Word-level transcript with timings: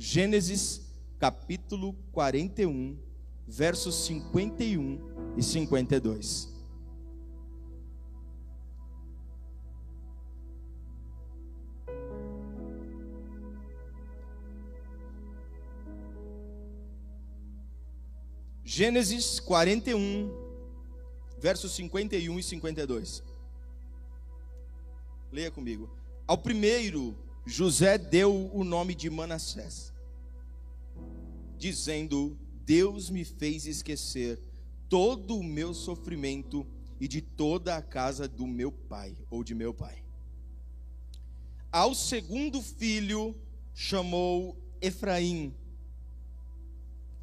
Gênesis 0.00 0.80
capítulo 1.18 1.92
41, 2.12 2.96
versos 3.48 3.96
51 4.06 5.34
e 5.36 5.42
52. 5.42 6.54
Gênesis 18.64 19.40
41, 19.40 20.30
versos 21.40 21.72
51 21.72 22.38
e 22.38 22.42
52. 22.44 23.24
Leia 25.32 25.50
comigo. 25.50 25.90
Ao 26.24 26.38
primeiro, 26.38 27.16
José 27.48 27.96
deu 27.96 28.50
o 28.52 28.62
nome 28.62 28.94
de 28.94 29.08
Manassés, 29.08 29.90
dizendo: 31.56 32.38
Deus 32.62 33.08
me 33.08 33.24
fez 33.24 33.64
esquecer 33.64 34.38
todo 34.86 35.34
o 35.34 35.42
meu 35.42 35.72
sofrimento 35.72 36.66
e 37.00 37.08
de 37.08 37.22
toda 37.22 37.74
a 37.74 37.80
casa 37.80 38.28
do 38.28 38.46
meu 38.46 38.70
pai 38.70 39.16
ou 39.30 39.42
de 39.42 39.54
meu 39.54 39.72
pai. 39.72 40.04
Ao 41.72 41.94
segundo 41.94 42.60
filho, 42.60 43.34
chamou 43.72 44.54
Efraim, 44.78 45.54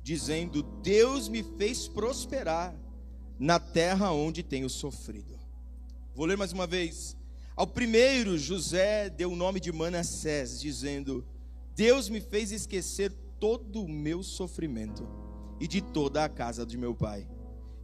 dizendo: 0.01 0.63
Deus 0.81 1.29
me 1.29 1.43
fez 1.43 1.87
prosperar 1.87 2.75
na 3.37 3.59
terra 3.59 4.11
onde 4.11 4.41
tenho 4.41 4.71
sofrido. 4.71 5.39
Vou 6.15 6.25
ler 6.25 6.35
mais 6.35 6.51
uma 6.51 6.65
vez. 6.65 7.15
Ao 7.55 7.65
primeiro, 7.65 8.37
José 8.37 9.09
deu 9.09 9.31
o 9.31 9.35
nome 9.35 9.59
de 9.61 9.71
Manassés, 9.71 10.59
dizendo: 10.59 11.25
Deus 11.73 12.09
me 12.09 12.19
fez 12.19 12.51
esquecer 12.51 13.11
todo 13.39 13.81
o 13.81 13.89
meu 13.89 14.21
sofrimento 14.21 15.07
e 15.59 15.67
de 15.67 15.81
toda 15.81 16.25
a 16.25 16.29
casa 16.29 16.65
de 16.65 16.77
meu 16.77 16.93
pai. 16.93 17.27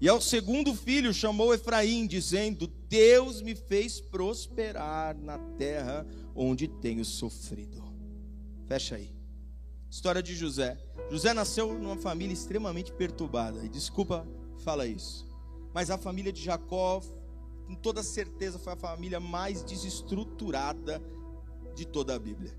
E 0.01 0.09
ao 0.09 0.19
segundo 0.19 0.75
filho 0.75 1.13
chamou 1.13 1.53
Efraim, 1.53 2.05
dizendo: 2.05 2.67
Deus 2.89 3.41
me 3.41 3.55
fez 3.55 4.01
prosperar 4.01 5.15
na 5.17 5.37
terra 5.57 6.05
onde 6.35 6.67
tenho 6.67 7.05
sofrido. 7.05 7.81
Fecha 8.67 8.95
aí. 8.95 9.15
História 9.89 10.21
de 10.21 10.35
José. 10.35 10.77
José 11.09 11.33
nasceu 11.33 11.77
numa 11.77 11.97
família 11.97 12.33
extremamente 12.33 12.91
perturbada. 12.91 13.63
E 13.63 13.69
desculpa 13.69 14.27
fala 14.63 14.87
isso. 14.87 15.27
Mas 15.73 15.89
a 15.89 15.97
família 15.97 16.31
de 16.31 16.41
Jacó, 16.41 17.01
com 17.71 17.75
toda 17.75 18.03
certeza, 18.03 18.59
foi 18.59 18.73
a 18.73 18.75
família 18.75 19.17
mais 19.17 19.63
desestruturada 19.63 21.01
de 21.73 21.87
toda 21.87 22.13
a 22.13 22.19
Bíblia. 22.19 22.53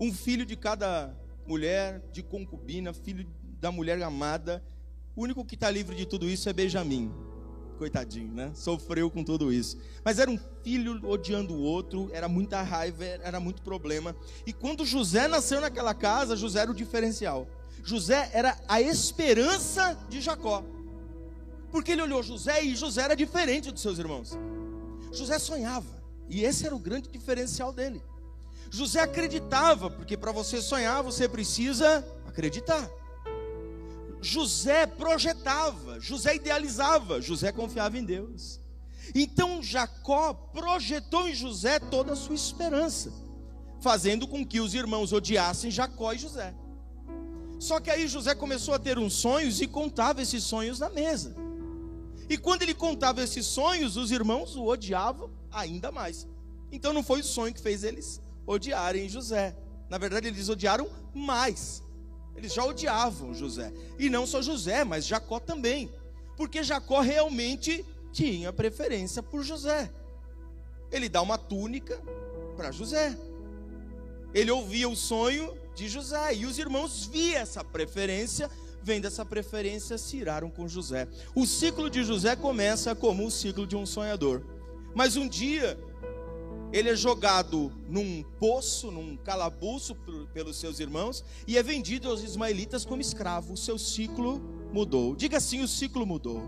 Um 0.00 0.14
filho 0.14 0.46
de 0.46 0.56
cada 0.56 1.14
mulher, 1.46 2.00
de 2.10 2.22
concubina, 2.22 2.94
filho 2.94 3.28
da 3.60 3.70
mulher 3.70 4.02
amada. 4.02 4.64
O 5.14 5.22
único 5.22 5.44
que 5.44 5.56
está 5.56 5.70
livre 5.70 5.94
de 5.94 6.06
tudo 6.06 6.26
isso 6.26 6.48
é 6.48 6.54
Benjamim 6.54 7.12
coitadinho, 7.76 8.34
né? 8.34 8.50
Sofreu 8.54 9.08
com 9.08 9.22
tudo 9.22 9.52
isso. 9.52 9.78
Mas 10.02 10.18
era 10.18 10.28
um 10.28 10.38
filho 10.64 11.00
odiando 11.08 11.54
o 11.54 11.60
outro, 11.60 12.10
era 12.12 12.28
muita 12.28 12.60
raiva, 12.60 13.04
era 13.04 13.38
muito 13.38 13.62
problema. 13.62 14.16
E 14.44 14.52
quando 14.52 14.84
José 14.84 15.28
nasceu 15.28 15.60
naquela 15.60 15.94
casa, 15.94 16.34
José 16.34 16.60
era 16.62 16.70
o 16.72 16.74
diferencial. 16.74 17.46
José 17.84 18.30
era 18.32 18.58
a 18.66 18.80
esperança 18.80 19.96
de 20.08 20.20
Jacó. 20.20 20.64
Porque 21.70 21.92
ele 21.92 22.02
olhou 22.02 22.22
José 22.22 22.62
e 22.62 22.74
José 22.74 23.02
era 23.02 23.16
diferente 23.16 23.70
dos 23.70 23.82
seus 23.82 23.98
irmãos. 23.98 24.36
José 25.12 25.38
sonhava, 25.38 26.02
e 26.28 26.42
esse 26.44 26.66
era 26.66 26.74
o 26.74 26.78
grande 26.78 27.08
diferencial 27.08 27.72
dele. 27.72 28.02
José 28.70 29.00
acreditava, 29.00 29.90
porque 29.90 30.16
para 30.16 30.32
você 30.32 30.60
sonhar 30.60 31.02
você 31.02 31.28
precisa 31.28 32.06
acreditar. 32.26 32.88
José 34.20 34.86
projetava, 34.86 36.00
José 36.00 36.36
idealizava, 36.36 37.20
José 37.20 37.52
confiava 37.52 37.96
em 37.96 38.04
Deus. 38.04 38.60
Então 39.14 39.62
Jacó 39.62 40.34
projetou 40.34 41.28
em 41.28 41.34
José 41.34 41.78
toda 41.78 42.12
a 42.12 42.16
sua 42.16 42.34
esperança, 42.34 43.12
fazendo 43.80 44.26
com 44.26 44.44
que 44.44 44.60
os 44.60 44.74
irmãos 44.74 45.12
odiassem 45.12 45.70
Jacó 45.70 46.12
e 46.12 46.18
José. 46.18 46.54
Só 47.58 47.80
que 47.80 47.90
aí 47.90 48.06
José 48.06 48.34
começou 48.34 48.74
a 48.74 48.78
ter 48.78 48.98
uns 48.98 49.14
sonhos 49.14 49.60
e 49.60 49.66
contava 49.66 50.20
esses 50.20 50.44
sonhos 50.44 50.78
na 50.78 50.90
mesa. 50.90 51.34
E 52.28 52.36
quando 52.36 52.62
ele 52.62 52.74
contava 52.74 53.22
esses 53.22 53.46
sonhos, 53.46 53.96
os 53.96 54.10
irmãos 54.10 54.54
o 54.56 54.66
odiavam 54.66 55.30
ainda 55.50 55.90
mais. 55.90 56.26
Então 56.70 56.92
não 56.92 57.02
foi 57.02 57.20
o 57.20 57.24
sonho 57.24 57.54
que 57.54 57.60
fez 57.60 57.82
eles 57.84 58.20
odiarem 58.46 59.08
José. 59.08 59.56
Na 59.88 59.98
verdade, 59.98 60.28
eles 60.28 60.48
odiaram 60.48 60.88
mais. 61.14 61.82
Eles 62.36 62.52
já 62.52 62.64
odiavam 62.64 63.34
José. 63.34 63.72
E 63.98 64.10
não 64.10 64.26
só 64.26 64.42
José, 64.42 64.84
mas 64.84 65.06
Jacó 65.06 65.40
também. 65.40 65.90
Porque 66.36 66.62
Jacó 66.62 67.00
realmente 67.00 67.84
tinha 68.12 68.52
preferência 68.52 69.22
por 69.22 69.42
José. 69.42 69.90
Ele 70.92 71.08
dá 71.08 71.20
uma 71.22 71.38
túnica 71.38 72.00
para 72.56 72.70
José. 72.70 73.16
Ele 74.34 74.50
ouvia 74.50 74.88
o 74.88 74.96
sonho 74.96 75.56
de 75.74 75.88
José. 75.88 76.34
E 76.34 76.46
os 76.46 76.58
irmãos 76.58 77.06
viam 77.06 77.40
essa 77.40 77.64
preferência. 77.64 78.50
Vendo 78.82 79.06
essa 79.06 79.24
preferência, 79.24 79.98
se 79.98 80.16
iraram 80.16 80.50
com 80.50 80.68
José. 80.68 81.08
O 81.34 81.46
ciclo 81.46 81.90
de 81.90 82.04
José 82.04 82.36
começa 82.36 82.94
como 82.94 83.26
o 83.26 83.30
ciclo 83.30 83.66
de 83.66 83.76
um 83.76 83.84
sonhador. 83.84 84.42
Mas 84.94 85.16
um 85.16 85.28
dia 85.28 85.78
ele 86.72 86.90
é 86.90 86.96
jogado 86.96 87.72
num 87.88 88.22
poço, 88.38 88.90
num 88.90 89.16
calabouço 89.16 89.94
pelos 90.32 90.58
seus 90.58 90.80
irmãos 90.80 91.24
e 91.46 91.56
é 91.56 91.62
vendido 91.62 92.08
aos 92.08 92.22
ismaelitas 92.22 92.84
como 92.84 93.00
escravo. 93.00 93.54
O 93.54 93.56
seu 93.56 93.78
ciclo 93.78 94.40
mudou. 94.72 95.16
Diga 95.16 95.38
assim: 95.38 95.62
o 95.62 95.68
ciclo 95.68 96.06
mudou. 96.06 96.42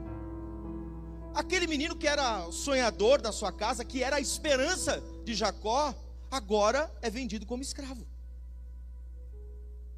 Aquele 1.34 1.66
menino 1.66 1.97
que 1.97 2.06
era 2.06 2.47
o 2.47 2.52
sonhador 2.52 3.22
da 3.22 3.32
sua 3.32 3.52
casa, 3.52 3.84
que 3.84 4.02
era 4.02 4.16
a 4.16 4.20
esperança 4.20 5.02
de 5.24 5.32
Jacó, 5.34 5.94
agora 6.30 6.92
é 7.00 7.08
vendido 7.08 7.47
como 7.47 7.62
escravo. 7.62 8.06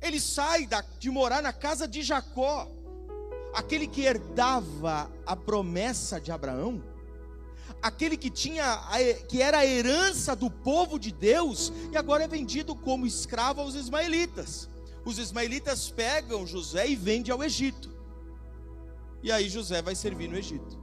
Ele 0.02 0.20
sai 0.20 0.68
de 0.98 1.10
morar 1.10 1.40
na 1.40 1.52
casa 1.52 1.86
de 1.86 2.02
Jacó, 2.02 2.68
aquele 3.54 3.86
que 3.86 4.02
herdava 4.02 5.10
a 5.24 5.36
promessa 5.36 6.20
de 6.20 6.32
Abraão 6.32 6.82
aquele 7.80 8.16
que 8.16 8.30
tinha 8.30 8.80
que 9.28 9.42
era 9.42 9.58
a 9.58 9.66
herança 9.66 10.36
do 10.36 10.50
povo 10.50 10.98
de 10.98 11.10
Deus 11.12 11.72
e 11.92 11.96
agora 11.96 12.24
é 12.24 12.28
vendido 12.28 12.74
como 12.74 13.06
escravo 13.06 13.60
aos 13.60 13.74
ismaelitas. 13.74 14.68
Os 15.04 15.18
ismaelitas 15.18 15.90
pegam 15.90 16.46
José 16.46 16.88
e 16.88 16.94
vendem 16.94 17.32
ao 17.32 17.42
Egito. 17.42 17.90
E 19.22 19.32
aí 19.32 19.48
José 19.48 19.82
vai 19.82 19.94
servir 19.94 20.28
no 20.28 20.38
Egito. 20.38 20.80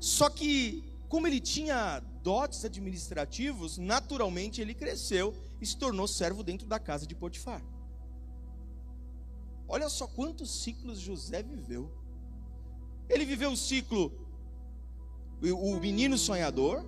Só 0.00 0.28
que 0.28 0.84
como 1.08 1.26
ele 1.26 1.40
tinha 1.40 2.00
dotes 2.22 2.64
administrativos, 2.64 3.78
naturalmente 3.78 4.60
ele 4.60 4.74
cresceu 4.74 5.34
e 5.60 5.66
se 5.66 5.76
tornou 5.76 6.06
servo 6.06 6.42
dentro 6.42 6.66
da 6.66 6.78
casa 6.78 7.06
de 7.06 7.14
Potifar. 7.14 7.62
Olha 9.70 9.88
só 9.88 10.06
quantos 10.06 10.62
ciclos 10.62 10.98
José 10.98 11.42
viveu. 11.42 11.90
Ele 13.08 13.24
viveu 13.24 13.52
o 13.52 13.56
ciclo 13.56 14.12
o 15.42 15.80
menino 15.80 16.18
sonhador, 16.18 16.84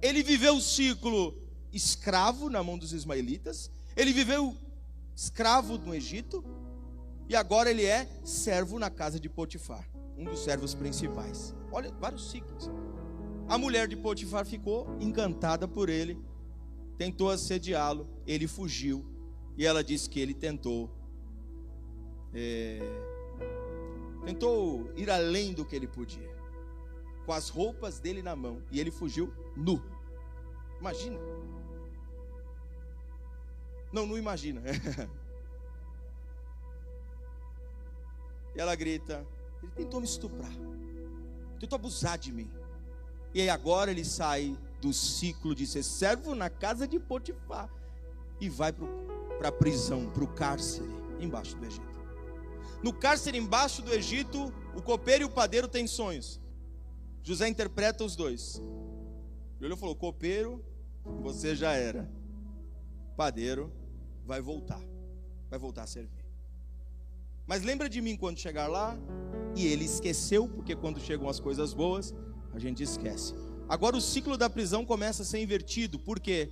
ele 0.00 0.22
viveu 0.22 0.56
o 0.56 0.60
ciclo 0.60 1.36
escravo 1.72 2.48
na 2.48 2.62
mão 2.62 2.78
dos 2.78 2.92
ismaelitas, 2.92 3.70
ele 3.94 4.12
viveu 4.12 4.56
escravo 5.14 5.76
no 5.76 5.94
Egito, 5.94 6.42
e 7.28 7.36
agora 7.36 7.70
ele 7.70 7.84
é 7.84 8.08
servo 8.24 8.78
na 8.78 8.88
casa 8.88 9.20
de 9.20 9.28
Potifar, 9.28 9.86
um 10.16 10.24
dos 10.24 10.44
servos 10.44 10.74
principais. 10.74 11.54
Olha, 11.70 11.92
vários 12.00 12.30
ciclos. 12.30 12.70
A 13.48 13.58
mulher 13.58 13.86
de 13.86 13.96
Potifar 13.96 14.46
ficou 14.46 14.96
encantada 14.98 15.68
por 15.68 15.90
ele, 15.90 16.18
tentou 16.96 17.28
assediá-lo, 17.28 18.08
ele 18.26 18.46
fugiu, 18.46 19.04
e 19.58 19.66
ela 19.66 19.84
disse 19.84 20.08
que 20.08 20.20
ele 20.20 20.32
tentou, 20.32 20.90
é, 22.34 22.80
tentou 24.24 24.90
ir 24.96 25.10
além 25.10 25.52
do 25.52 25.64
que 25.64 25.76
ele 25.76 25.86
podia 25.86 26.32
com 27.24 27.32
as 27.32 27.48
roupas 27.48 27.98
dele 27.98 28.22
na 28.22 28.34
mão 28.34 28.62
e 28.70 28.78
ele 28.80 28.90
fugiu 28.90 29.32
nu. 29.56 29.82
Imagina. 30.80 31.18
Não, 33.92 34.06
não 34.06 34.18
imagina. 34.18 34.62
e 38.54 38.60
ela 38.60 38.74
grita: 38.74 39.26
Ele 39.62 39.72
tentou 39.72 40.00
me 40.00 40.06
estuprar, 40.06 40.52
tentou 41.60 41.76
abusar 41.76 42.18
de 42.18 42.32
mim. 42.32 42.50
E 43.34 43.40
aí 43.40 43.48
agora 43.48 43.90
ele 43.90 44.04
sai 44.04 44.58
do 44.80 44.92
ciclo 44.92 45.54
de 45.54 45.66
ser 45.66 45.82
servo 45.82 46.34
na 46.34 46.50
casa 46.50 46.86
de 46.86 46.98
Potifar 46.98 47.70
e 48.40 48.48
vai 48.48 48.72
para 49.38 49.48
a 49.48 49.52
prisão, 49.52 50.10
para 50.10 50.24
o 50.24 50.28
cárcere, 50.28 50.90
embaixo 51.20 51.56
do 51.56 51.64
Egito. 51.64 51.91
No 52.82 52.92
cárcere 52.92 53.38
embaixo 53.38 53.80
do 53.80 53.92
Egito, 53.92 54.52
o 54.74 54.82
copeiro 54.82 55.22
e 55.22 55.26
o 55.26 55.30
padeiro 55.30 55.68
têm 55.68 55.86
sonhos. 55.86 56.40
José 57.22 57.48
interpreta 57.48 58.04
os 58.04 58.16
dois. 58.16 58.60
Ele 59.60 59.76
falou: 59.76 59.94
copeiro, 59.94 60.64
você 61.22 61.54
já 61.54 61.72
era. 61.72 62.10
Padeiro 63.16 63.72
vai 64.24 64.40
voltar. 64.40 64.80
vai 65.48 65.58
voltar 65.58 65.82
a 65.82 65.86
servir. 65.86 66.24
Mas 67.46 67.62
lembra 67.62 67.88
de 67.88 68.00
mim 68.00 68.16
quando 68.16 68.38
chegar 68.38 68.66
lá? 68.66 68.98
E 69.54 69.66
ele 69.66 69.84
esqueceu, 69.84 70.48
porque 70.48 70.74
quando 70.74 70.98
chegam 70.98 71.28
as 71.28 71.38
coisas 71.38 71.74
boas, 71.74 72.14
a 72.52 72.58
gente 72.58 72.82
esquece. 72.82 73.34
Agora 73.68 73.96
o 73.96 74.00
ciclo 74.00 74.36
da 74.36 74.48
prisão 74.48 74.84
começa 74.84 75.22
a 75.22 75.26
ser 75.26 75.40
invertido, 75.40 75.98
porque 75.98 76.50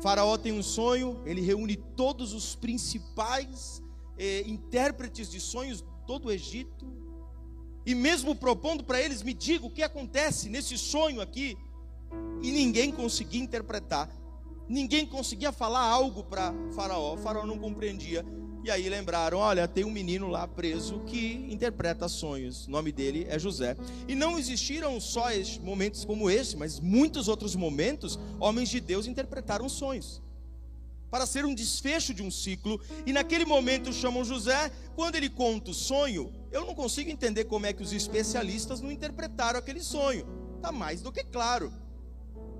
Faraó 0.00 0.36
tem 0.38 0.52
um 0.52 0.62
sonho, 0.62 1.20
ele 1.26 1.40
reúne 1.40 1.76
todos 1.76 2.32
os 2.32 2.54
principais 2.54 3.82
eh, 4.18 4.42
intérpretes 4.46 5.30
de 5.30 5.40
sonhos 5.40 5.84
todo 6.06 6.26
o 6.26 6.32
Egito, 6.32 6.86
e 7.86 7.94
mesmo 7.94 8.34
propondo 8.34 8.84
para 8.84 9.00
eles, 9.00 9.22
me 9.22 9.32
diga 9.32 9.64
o 9.64 9.70
que 9.70 9.82
acontece 9.82 10.48
nesse 10.48 10.76
sonho 10.76 11.20
aqui, 11.20 11.56
e 12.42 12.50
ninguém 12.50 12.92
conseguia 12.92 13.40
interpretar, 13.40 14.10
ninguém 14.68 15.06
conseguia 15.06 15.52
falar 15.52 15.82
algo 15.82 16.24
para 16.24 16.52
Faraó, 16.74 17.16
Faraó 17.16 17.46
não 17.46 17.58
compreendia. 17.58 18.24
E 18.64 18.70
aí 18.70 18.88
lembraram: 18.88 19.38
olha, 19.38 19.66
tem 19.68 19.84
um 19.84 19.90
menino 19.90 20.28
lá 20.28 20.46
preso 20.46 21.00
que 21.06 21.46
interpreta 21.50 22.08
sonhos. 22.08 22.66
O 22.66 22.70
nome 22.70 22.92
dele 22.92 23.26
é 23.28 23.38
José. 23.38 23.76
E 24.06 24.14
não 24.14 24.38
existiram 24.38 25.00
só 25.00 25.28
momentos 25.62 26.04
como 26.04 26.28
esse, 26.28 26.56
mas 26.56 26.80
muitos 26.80 27.28
outros 27.28 27.54
momentos, 27.54 28.18
homens 28.38 28.68
de 28.68 28.80
Deus 28.80 29.06
interpretaram 29.06 29.68
sonhos. 29.68 30.20
Para 31.10 31.26
ser 31.26 31.44
um 31.44 31.54
desfecho 31.54 32.12
de 32.12 32.22
um 32.22 32.30
ciclo, 32.30 32.80
e 33.06 33.12
naquele 33.12 33.44
momento 33.44 33.92
chamam 33.92 34.24
José, 34.24 34.70
quando 34.94 35.16
ele 35.16 35.30
conta 35.30 35.70
o 35.70 35.74
sonho, 35.74 36.32
eu 36.52 36.66
não 36.66 36.74
consigo 36.74 37.10
entender 37.10 37.44
como 37.44 37.66
é 37.66 37.72
que 37.72 37.82
os 37.82 37.92
especialistas 37.92 38.80
não 38.80 38.92
interpretaram 38.92 39.58
aquele 39.58 39.82
sonho. 39.82 40.26
Está 40.56 40.70
mais 40.70 41.00
do 41.00 41.12
que 41.12 41.24
claro 41.24 41.72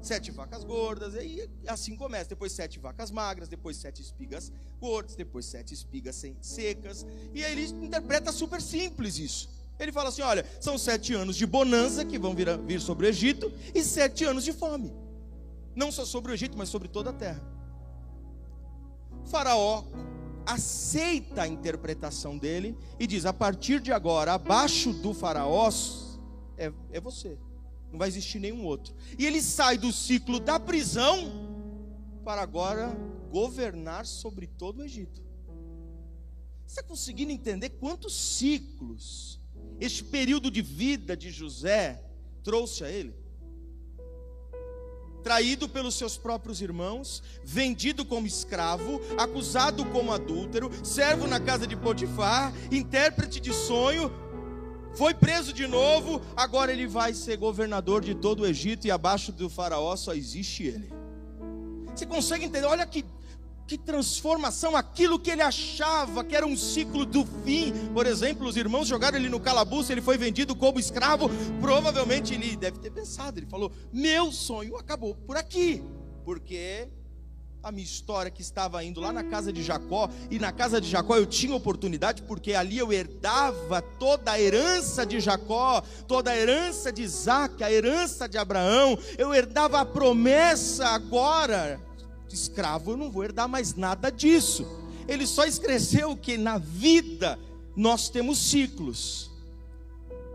sete 0.00 0.30
vacas 0.30 0.64
gordas, 0.64 1.14
e 1.14 1.48
assim 1.66 1.96
começa. 1.96 2.30
Depois 2.30 2.52
sete 2.52 2.78
vacas 2.78 3.10
magras, 3.10 3.48
depois 3.48 3.76
sete 3.76 4.02
espigas 4.02 4.52
gordas, 4.80 5.14
depois 5.14 5.46
sete 5.46 5.74
espigas 5.74 6.22
secas. 6.40 7.06
E 7.34 7.44
aí 7.44 7.52
ele 7.52 7.66
interpreta 7.84 8.32
super 8.32 8.60
simples 8.62 9.18
isso. 9.18 9.48
Ele 9.78 9.92
fala 9.92 10.08
assim: 10.08 10.22
olha, 10.22 10.44
são 10.60 10.78
sete 10.78 11.14
anos 11.14 11.36
de 11.36 11.46
bonança 11.46 12.04
que 12.04 12.18
vão 12.18 12.34
vir, 12.34 12.58
vir 12.58 12.80
sobre 12.80 13.06
o 13.06 13.08
Egito 13.08 13.52
e 13.74 13.82
sete 13.82 14.24
anos 14.24 14.44
de 14.44 14.52
fome. 14.52 14.92
Não 15.74 15.92
só 15.92 16.04
sobre 16.04 16.32
o 16.32 16.34
Egito, 16.34 16.56
mas 16.56 16.68
sobre 16.68 16.88
toda 16.88 17.10
a 17.10 17.12
terra. 17.12 17.57
Faraó 19.28 19.84
aceita 20.48 21.42
a 21.42 21.48
interpretação 21.48 22.38
dele 22.38 22.76
e 22.98 23.06
diz: 23.06 23.26
a 23.26 23.32
partir 23.32 23.80
de 23.80 23.92
agora, 23.92 24.32
abaixo 24.32 24.92
do 24.92 25.12
faraó 25.12 25.68
é, 26.56 26.72
é 26.90 27.00
você. 27.00 27.38
Não 27.92 27.98
vai 27.98 28.08
existir 28.08 28.38
nenhum 28.38 28.64
outro. 28.64 28.94
E 29.18 29.26
ele 29.26 29.42
sai 29.42 29.78
do 29.78 29.92
ciclo 29.92 30.40
da 30.40 30.58
prisão 30.58 31.48
para 32.24 32.42
agora 32.42 32.94
governar 33.30 34.04
sobre 34.04 34.46
todo 34.46 34.80
o 34.80 34.84
Egito. 34.84 35.22
Você 36.66 36.80
está 36.80 36.82
conseguindo 36.82 37.32
entender 37.32 37.70
quantos 37.70 38.14
ciclos 38.14 39.40
este 39.80 40.04
período 40.04 40.50
de 40.50 40.60
vida 40.60 41.16
de 41.16 41.30
José 41.30 42.02
trouxe 42.42 42.84
a 42.84 42.90
ele? 42.90 43.14
Traído 45.22 45.68
pelos 45.68 45.94
seus 45.94 46.16
próprios 46.16 46.60
irmãos, 46.60 47.22
vendido 47.44 48.04
como 48.04 48.26
escravo, 48.26 49.00
acusado 49.18 49.84
como 49.86 50.12
adúltero, 50.12 50.70
servo 50.84 51.26
na 51.26 51.40
casa 51.40 51.66
de 51.66 51.76
Potifar, 51.76 52.52
intérprete 52.70 53.40
de 53.40 53.52
sonho, 53.52 54.10
foi 54.94 55.14
preso 55.14 55.52
de 55.52 55.66
novo, 55.66 56.20
agora 56.36 56.72
ele 56.72 56.86
vai 56.86 57.14
ser 57.14 57.36
governador 57.36 58.02
de 58.02 58.14
todo 58.14 58.40
o 58.40 58.46
Egito 58.46 58.86
e 58.86 58.90
abaixo 58.90 59.30
do 59.30 59.48
faraó 59.48 59.94
só 59.94 60.12
existe 60.14 60.64
ele. 60.64 60.92
Você 61.94 62.06
consegue 62.06 62.44
entender? 62.44 62.66
Olha 62.66 62.86
que, 62.86 63.04
que 63.68 63.76
transformação, 63.76 64.74
aquilo 64.74 65.18
que 65.18 65.30
ele 65.30 65.42
achava 65.42 66.24
que 66.24 66.34
era 66.34 66.46
um 66.46 66.56
ciclo 66.56 67.04
do 67.04 67.26
fim. 67.44 67.70
Por 67.92 68.06
exemplo, 68.06 68.48
os 68.48 68.56
irmãos 68.56 68.88
jogaram 68.88 69.18
ele 69.18 69.28
no 69.28 69.38
calabouço, 69.38 69.92
ele 69.92 70.00
foi 70.00 70.16
vendido 70.16 70.56
como 70.56 70.80
escravo. 70.80 71.28
Provavelmente 71.60 72.32
ele 72.32 72.56
deve 72.56 72.78
ter 72.78 72.90
pensado, 72.90 73.38
ele 73.38 73.46
falou: 73.46 73.70
Meu 73.92 74.32
sonho 74.32 74.74
acabou 74.76 75.14
por 75.14 75.36
aqui, 75.36 75.84
porque 76.24 76.88
a 77.62 77.70
minha 77.70 77.84
história 77.84 78.30
que 78.30 78.40
estava 78.40 78.82
indo 78.82 79.00
lá 79.00 79.12
na 79.12 79.22
casa 79.22 79.52
de 79.52 79.62
Jacó, 79.62 80.08
e 80.30 80.38
na 80.38 80.50
casa 80.50 80.80
de 80.80 80.88
Jacó 80.88 81.16
eu 81.16 81.26
tinha 81.26 81.54
oportunidade, 81.54 82.22
porque 82.22 82.54
ali 82.54 82.78
eu 82.78 82.90
herdava 82.90 83.82
toda 83.82 84.32
a 84.32 84.40
herança 84.40 85.04
de 85.04 85.20
Jacó, 85.20 85.82
toda 86.06 86.30
a 86.30 86.36
herança 86.36 86.90
de 86.90 87.02
Isaac, 87.02 87.62
a 87.62 87.70
herança 87.70 88.26
de 88.26 88.38
Abraão, 88.38 88.98
eu 89.18 89.34
herdava 89.34 89.80
a 89.80 89.84
promessa 89.84 90.86
agora, 90.86 91.78
escravo, 92.34 92.92
eu 92.92 92.96
não 92.96 93.10
vou 93.10 93.24
herdar 93.24 93.48
mais 93.48 93.74
nada 93.74 94.10
disso. 94.10 94.66
Ele 95.06 95.26
só 95.26 95.44
escreveu 95.44 96.16
que 96.16 96.36
na 96.36 96.58
vida 96.58 97.38
nós 97.74 98.08
temos 98.08 98.38
ciclos. 98.38 99.30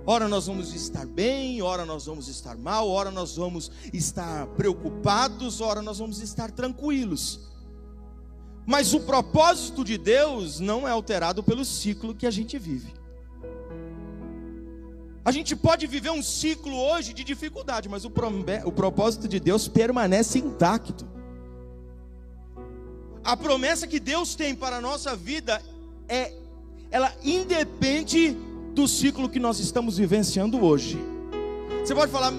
Ora 0.05 0.27
nós 0.27 0.47
vamos 0.47 0.73
estar 0.73 1.05
bem, 1.05 1.61
ora 1.61 1.85
nós 1.85 2.05
vamos 2.05 2.27
estar 2.27 2.57
mal, 2.57 2.89
ora 2.89 3.09
nós 3.09 3.37
vamos 3.37 3.71
estar 3.93 4.47
preocupados, 4.47 5.61
ora 5.61 5.81
nós 5.81 5.99
vamos 5.99 6.19
estar 6.19 6.51
tranquilos. 6.51 7.39
Mas 8.65 8.93
o 8.93 8.99
propósito 9.01 9.83
de 9.83 9.97
Deus 9.97 10.59
não 10.59 10.87
é 10.87 10.91
alterado 10.91 11.41
pelo 11.41 11.63
ciclo 11.63 12.15
que 12.15 12.25
a 12.25 12.31
gente 12.31 12.57
vive. 12.57 12.93
A 15.25 15.31
gente 15.31 15.55
pode 15.55 15.87
viver 15.87 16.09
um 16.09 16.21
ciclo 16.21 16.75
hoje 16.75 17.13
de 17.13 17.23
dificuldade, 17.23 17.87
mas 17.87 18.03
o, 18.03 18.11
o 18.65 18.71
propósito 18.71 19.25
de 19.27 19.39
Deus 19.39 19.69
permanece 19.69 20.37
intacto. 20.37 21.07
A 23.23 23.37
promessa 23.37 23.87
que 23.87 23.99
Deus 23.99 24.35
tem 24.35 24.53
para 24.53 24.77
a 24.77 24.81
nossa 24.81 25.15
vida 25.15 25.61
é 26.09 26.33
ela 26.91 27.11
independe 27.23 28.37
do 28.75 28.87
ciclo 28.87 29.29
que 29.29 29.39
nós 29.39 29.59
estamos 29.59 29.97
vivenciando 29.97 30.63
hoje. 30.63 30.97
Você 31.79 31.95
pode 31.95 32.11
falar, 32.11 32.31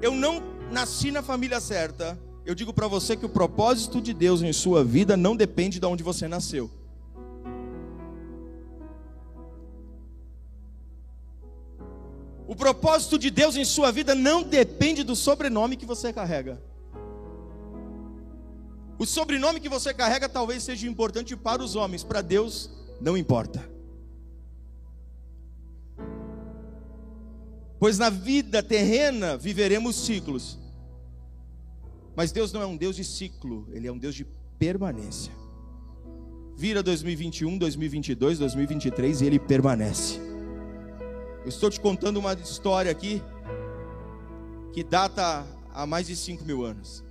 eu 0.00 0.12
não 0.12 0.40
nasci 0.70 1.10
na 1.10 1.22
família 1.22 1.60
certa. 1.60 2.18
Eu 2.44 2.54
digo 2.54 2.72
para 2.72 2.86
você 2.86 3.16
que 3.16 3.26
o 3.26 3.28
propósito 3.28 4.00
de 4.00 4.14
Deus 4.14 4.42
em 4.42 4.52
sua 4.52 4.84
vida 4.84 5.16
não 5.16 5.34
depende 5.34 5.80
de 5.80 5.86
onde 5.86 6.04
você 6.04 6.28
nasceu. 6.28 6.70
O 12.46 12.54
propósito 12.54 13.18
de 13.18 13.30
Deus 13.30 13.56
em 13.56 13.64
sua 13.64 13.90
vida 13.90 14.14
não 14.14 14.42
depende 14.42 15.02
do 15.02 15.16
sobrenome 15.16 15.76
que 15.76 15.84
você 15.84 16.12
carrega. 16.12 16.60
O 18.98 19.04
sobrenome 19.04 19.60
que 19.60 19.68
você 19.68 19.92
carrega 19.92 20.28
talvez 20.28 20.62
seja 20.62 20.88
importante 20.88 21.36
para 21.36 21.62
os 21.62 21.76
homens, 21.76 22.02
para 22.02 22.22
Deus 22.22 22.70
não 23.00 23.16
importa. 23.16 23.62
Pois 27.78 27.98
na 27.98 28.08
vida 28.08 28.62
terrena 28.62 29.36
viveremos 29.36 29.96
ciclos. 29.96 30.58
Mas 32.14 32.32
Deus 32.32 32.52
não 32.54 32.62
é 32.62 32.66
um 32.66 32.76
Deus 32.76 32.96
de 32.96 33.04
ciclo, 33.04 33.68
Ele 33.70 33.86
é 33.86 33.92
um 33.92 33.98
Deus 33.98 34.14
de 34.14 34.24
permanência. 34.58 35.30
Vira 36.56 36.82
2021, 36.82 37.58
2022, 37.58 38.38
2023 38.38 39.20
e 39.20 39.26
Ele 39.26 39.38
permanece. 39.38 40.18
Eu 41.42 41.50
estou 41.50 41.68
te 41.68 41.78
contando 41.78 42.16
uma 42.16 42.32
história 42.32 42.90
aqui 42.90 43.22
que 44.72 44.82
data 44.82 45.46
há 45.74 45.86
mais 45.86 46.06
de 46.06 46.16
5 46.16 46.42
mil 46.46 46.64
anos 46.64 47.05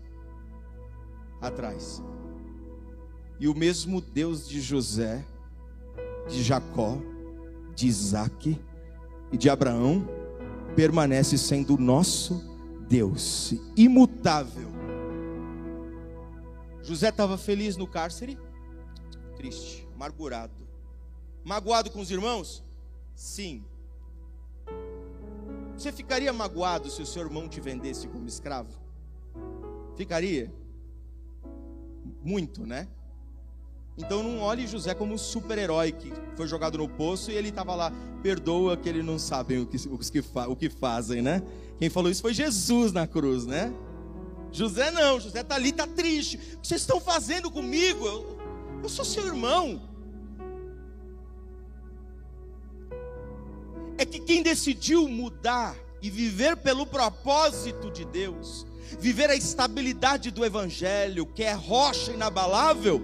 atrás. 1.41 2.01
E 3.39 3.47
o 3.47 3.55
mesmo 3.55 4.01
Deus 4.01 4.47
de 4.47 4.61
José, 4.61 5.25
de 6.27 6.41
Jacó, 6.41 6.97
de 7.75 7.87
Isaac 7.87 8.59
e 9.31 9.37
de 9.37 9.49
Abraão 9.49 10.07
permanece 10.75 11.37
sendo 11.37 11.77
nosso 11.77 12.41
Deus, 12.87 13.53
imutável. 13.75 14.69
José 16.81 17.09
estava 17.09 17.37
feliz 17.37 17.75
no 17.75 17.87
cárcere? 17.87 18.37
Triste, 19.35 19.87
amargurado. 19.93 20.53
Magoado 21.43 21.91
com 21.91 21.99
os 21.99 22.11
irmãos? 22.11 22.63
Sim. 23.15 23.65
Você 25.75 25.91
ficaria 25.91 26.31
magoado 26.31 26.89
se 26.89 27.01
o 27.01 27.05
seu 27.05 27.23
irmão 27.23 27.49
te 27.49 27.59
vendesse 27.59 28.07
como 28.07 28.27
escravo? 28.27 28.71
Ficaria? 29.97 30.53
Muito, 32.23 32.65
né? 32.65 32.87
Então 33.97 34.21
não 34.21 34.39
olhe 34.39 34.67
José 34.67 34.93
como 34.93 35.13
um 35.13 35.17
super-herói 35.17 35.91
que 35.93 36.11
foi 36.35 36.47
jogado 36.47 36.77
no 36.77 36.87
poço 36.87 37.31
e 37.31 37.35
ele 37.35 37.49
estava 37.49 37.73
lá, 37.75 37.93
perdoa 38.21 38.75
que 38.75 38.89
eles 38.89 39.05
não 39.05 39.17
sabem 39.17 39.59
o 39.59 39.65
que, 39.65 39.77
o, 39.87 39.97
que, 39.97 40.23
o 40.49 40.55
que 40.55 40.69
fazem, 40.69 41.21
né? 41.21 41.41
Quem 41.79 41.89
falou 41.89 42.11
isso 42.11 42.21
foi 42.21 42.33
Jesus 42.33 42.91
na 42.91 43.07
cruz, 43.07 43.45
né? 43.45 43.73
José 44.51 44.91
não, 44.91 45.19
José 45.19 45.41
está 45.41 45.55
ali, 45.55 45.69
está 45.69 45.87
triste. 45.87 46.37
O 46.37 46.59
que 46.59 46.67
vocês 46.67 46.81
estão 46.81 46.99
fazendo 46.99 47.49
comigo? 47.49 48.05
Eu, 48.05 48.37
eu 48.83 48.89
sou 48.89 49.03
seu 49.05 49.25
irmão. 49.27 49.81
É 53.97 54.05
que 54.05 54.19
quem 54.19 54.43
decidiu 54.43 55.07
mudar 55.07 55.75
e 56.01 56.09
viver 56.09 56.57
pelo 56.57 56.85
propósito 56.85 57.89
de 57.91 58.05
Deus, 58.05 58.65
viver 58.99 59.29
a 59.29 59.35
estabilidade 59.35 60.31
do 60.31 60.45
Evangelho, 60.45 61.25
que 61.25 61.43
é 61.43 61.53
rocha 61.53 62.11
inabalável, 62.11 63.01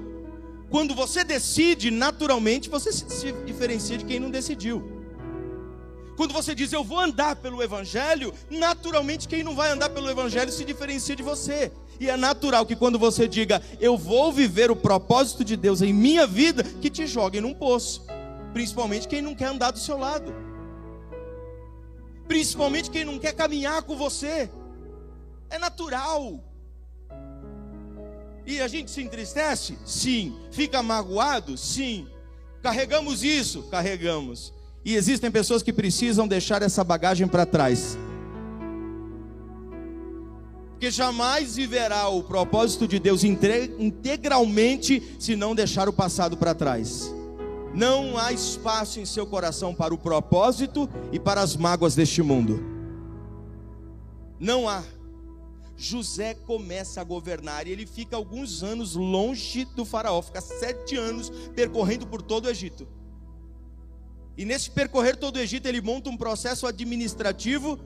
Quando 0.71 0.95
você 0.95 1.21
decide, 1.25 1.91
naturalmente 1.91 2.69
você 2.69 2.93
se 2.93 3.33
diferencia 3.45 3.97
de 3.97 4.05
quem 4.05 4.21
não 4.21 4.31
decidiu. 4.31 4.81
Quando 6.15 6.33
você 6.33 6.55
diz 6.55 6.71
eu 6.71 6.81
vou 6.81 6.97
andar 6.97 7.35
pelo 7.35 7.61
Evangelho, 7.61 8.33
naturalmente 8.49 9.27
quem 9.27 9.43
não 9.43 9.53
vai 9.53 9.69
andar 9.69 9.89
pelo 9.89 10.09
Evangelho 10.09 10.49
se 10.49 10.63
diferencia 10.63 11.13
de 11.13 11.21
você. 11.21 11.73
E 11.99 12.09
é 12.09 12.15
natural 12.15 12.65
que 12.65 12.75
quando 12.77 12.97
você 12.97 13.27
diga 13.27 13.61
eu 13.81 13.97
vou 13.97 14.31
viver 14.31 14.71
o 14.71 14.75
propósito 14.75 15.43
de 15.43 15.57
Deus 15.57 15.81
em 15.81 15.91
minha 15.91 16.25
vida, 16.25 16.63
que 16.63 16.89
te 16.89 17.05
joguem 17.05 17.41
num 17.41 17.53
poço. 17.53 18.05
Principalmente 18.53 19.09
quem 19.09 19.21
não 19.21 19.35
quer 19.35 19.47
andar 19.47 19.71
do 19.71 19.79
seu 19.79 19.97
lado. 19.97 20.33
Principalmente 22.29 22.89
quem 22.89 23.03
não 23.03 23.19
quer 23.19 23.33
caminhar 23.33 23.83
com 23.83 23.97
você. 23.97 24.49
É 25.51 25.59
natural. 25.59 26.43
E 28.45 28.59
a 28.59 28.67
gente 28.67 28.89
se 28.89 29.03
entristece? 29.03 29.77
Sim. 29.85 30.35
Fica 30.49 30.81
magoado? 30.81 31.57
Sim. 31.57 32.07
Carregamos 32.63 33.23
isso? 33.23 33.63
Carregamos. 33.63 34.53
E 34.83 34.95
existem 34.95 35.29
pessoas 35.29 35.61
que 35.61 35.71
precisam 35.71 36.27
deixar 36.27 36.63
essa 36.63 36.83
bagagem 36.83 37.27
para 37.27 37.45
trás. 37.45 37.97
Porque 40.71 40.89
jamais 40.89 41.55
viverá 41.55 42.07
o 42.07 42.23
propósito 42.23 42.87
de 42.87 42.97
Deus 42.97 43.23
integralmente 43.23 45.15
se 45.19 45.35
não 45.35 45.53
deixar 45.53 45.87
o 45.87 45.93
passado 45.93 46.35
para 46.35 46.55
trás. 46.55 47.13
Não 47.75 48.17
há 48.17 48.33
espaço 48.33 48.99
em 48.99 49.05
seu 49.05 49.27
coração 49.27 49.75
para 49.75 49.93
o 49.93 49.97
propósito 49.97 50.89
e 51.11 51.19
para 51.19 51.41
as 51.41 51.55
mágoas 51.55 51.93
deste 51.93 52.23
mundo. 52.23 52.59
Não 54.39 54.67
há. 54.67 54.83
José 55.81 56.35
começa 56.35 57.01
a 57.01 57.03
governar 57.03 57.65
e 57.65 57.71
ele 57.71 57.87
fica 57.87 58.15
alguns 58.15 58.61
anos 58.61 58.93
longe 58.93 59.65
do 59.65 59.83
faraó, 59.83 60.21
fica 60.21 60.39
sete 60.39 60.95
anos 60.95 61.31
percorrendo 61.55 62.05
por 62.05 62.21
todo 62.21 62.45
o 62.45 62.49
Egito. 62.49 62.87
E 64.37 64.45
nesse 64.45 64.69
percorrer 64.69 65.17
todo 65.17 65.37
o 65.37 65.39
Egito, 65.39 65.65
ele 65.65 65.81
monta 65.81 66.11
um 66.11 66.15
processo 66.15 66.67
administrativo 66.67 67.79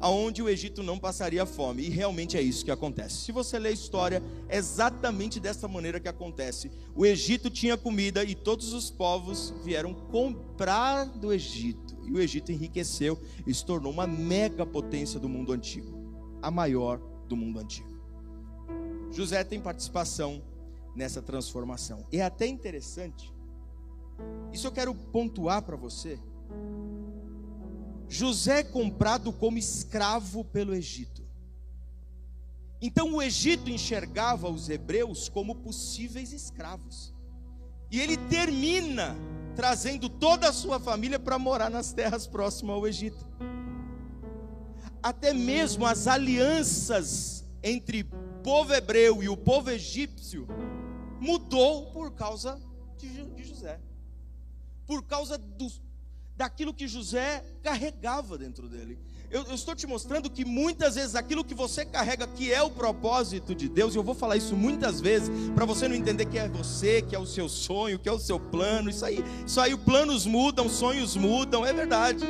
aonde 0.00 0.40
o 0.40 0.48
Egito 0.48 0.80
não 0.80 0.96
passaria 0.96 1.44
fome. 1.44 1.82
E 1.82 1.90
realmente 1.90 2.36
é 2.36 2.40
isso 2.40 2.64
que 2.64 2.70
acontece. 2.70 3.16
Se 3.16 3.32
você 3.32 3.58
ler 3.58 3.70
a 3.70 3.72
história, 3.72 4.22
é 4.48 4.56
exatamente 4.56 5.40
dessa 5.40 5.66
maneira 5.66 5.98
que 5.98 6.08
acontece. 6.08 6.70
O 6.94 7.04
Egito 7.04 7.50
tinha 7.50 7.76
comida 7.76 8.22
e 8.22 8.36
todos 8.36 8.72
os 8.72 8.92
povos 8.92 9.52
vieram 9.64 9.92
comprar 9.92 11.04
do 11.04 11.32
Egito. 11.32 11.96
E 12.06 12.12
o 12.12 12.20
Egito 12.20 12.52
enriqueceu 12.52 13.20
e 13.44 13.52
se 13.52 13.66
tornou 13.66 13.92
uma 13.92 14.06
mega 14.06 14.64
potência 14.64 15.18
do 15.18 15.28
mundo 15.28 15.52
antigo, 15.52 16.38
a 16.40 16.50
maior 16.50 17.09
do 17.30 17.36
mundo 17.36 17.58
antigo. 17.58 17.88
José 19.10 19.42
tem 19.42 19.60
participação 19.60 20.42
nessa 20.94 21.22
transformação. 21.22 22.06
É 22.12 22.20
até 22.20 22.46
interessante 22.46 23.32
isso 24.52 24.66
eu 24.66 24.72
quero 24.72 24.94
pontuar 24.94 25.62
para 25.62 25.76
você. 25.76 26.18
José 28.08 28.60
é 28.60 28.64
comprado 28.64 29.32
como 29.32 29.58
escravo 29.58 30.44
pelo 30.44 30.74
Egito. 30.74 31.22
Então 32.82 33.14
o 33.14 33.22
Egito 33.22 33.70
enxergava 33.70 34.48
os 34.48 34.68
hebreus 34.68 35.28
como 35.28 35.54
possíveis 35.54 36.32
escravos. 36.32 37.14
E 37.90 38.00
ele 38.00 38.16
termina 38.16 39.16
trazendo 39.54 40.08
toda 40.08 40.48
a 40.48 40.52
sua 40.52 40.80
família 40.80 41.18
para 41.18 41.38
morar 41.38 41.70
nas 41.70 41.92
terras 41.92 42.26
próximas 42.26 42.74
ao 42.74 42.86
Egito. 42.86 43.28
Até 45.02 45.32
mesmo 45.32 45.86
as 45.86 46.06
alianças 46.06 47.44
entre 47.62 48.02
o 48.02 48.42
povo 48.42 48.72
hebreu 48.72 49.22
e 49.22 49.28
o 49.28 49.36
povo 49.36 49.70
egípcio 49.70 50.46
mudou 51.20 51.90
por 51.92 52.12
causa 52.12 52.60
de 52.96 53.42
José 53.42 53.80
por 54.90 55.04
causa 55.04 55.38
do, 55.38 55.70
daquilo 56.36 56.74
que 56.74 56.88
José 56.88 57.44
carregava 57.62 58.36
dentro 58.36 58.68
dele. 58.68 58.98
Eu, 59.30 59.44
eu, 59.44 59.54
estou 59.54 59.72
te 59.76 59.86
mostrando 59.86 60.28
que 60.28 60.44
muitas 60.44 60.96
vezes 60.96 61.14
aquilo 61.14 61.44
que 61.44 61.54
você 61.54 61.84
carrega, 61.84 62.26
que 62.26 62.52
é 62.52 62.60
o 62.60 62.68
propósito 62.68 63.54
de 63.54 63.68
Deus, 63.68 63.94
e 63.94 63.98
eu 63.98 64.02
vou 64.02 64.16
falar 64.16 64.36
isso 64.36 64.56
muitas 64.56 65.00
vezes, 65.00 65.30
para 65.54 65.64
você 65.64 65.86
não 65.86 65.94
entender 65.94 66.24
que 66.24 66.36
é 66.36 66.48
você, 66.48 67.02
que 67.02 67.14
é 67.14 67.18
o 67.20 67.24
seu 67.24 67.48
sonho, 67.48 68.00
que 68.00 68.08
é 68.08 68.12
o 68.12 68.18
seu 68.18 68.40
plano, 68.40 68.90
isso 68.90 69.04
aí, 69.04 69.24
isso 69.46 69.60
aí, 69.60 69.76
planos 69.76 70.26
mudam, 70.26 70.68
sonhos 70.68 71.16
mudam, 71.16 71.64
é 71.64 71.72
verdade. 71.72 72.26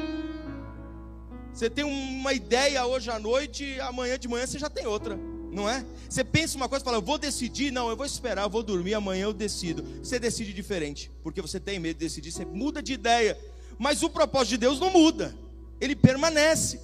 Você 1.61 1.69
tem 1.69 1.85
uma 1.85 2.33
ideia 2.33 2.87
hoje 2.87 3.11
à 3.11 3.19
noite, 3.19 3.79
amanhã 3.81 4.19
de 4.19 4.27
manhã 4.27 4.47
você 4.47 4.59
já 4.59 4.71
tem 4.71 4.87
outra 4.87 5.19
não 5.53 5.69
é? 5.69 5.85
Você 6.09 6.23
pensa 6.23 6.57
uma 6.57 6.69
coisa 6.69 6.83
e 6.83 6.87
fala, 6.87 6.97
eu 6.97 7.03
vou 7.03 7.19
decidir, 7.19 7.73
não, 7.73 7.91
eu 7.91 7.97
vou 7.97 8.07
esperar, 8.07 8.45
eu 8.45 8.49
vou 8.49 8.63
dormir, 8.63 8.95
amanhã 8.95 9.25
eu 9.25 9.33
decido. 9.33 9.85
Você 10.01 10.17
decide 10.17 10.53
diferente, 10.53 11.11
porque 11.25 11.43
você 11.43 11.59
tem 11.59 11.79
medo 11.81 11.99
de 11.99 12.05
decidir, 12.05 12.31
você 12.31 12.45
muda 12.45 12.81
de 12.81 12.93
ideia. 12.93 13.37
Mas 13.77 14.01
o 14.05 14.09
propósito 14.09 14.51
de 14.51 14.59
Deus 14.59 14.79
não 14.79 14.91
muda, 14.91 15.35
ele 15.81 15.97
permanece. 15.97 16.81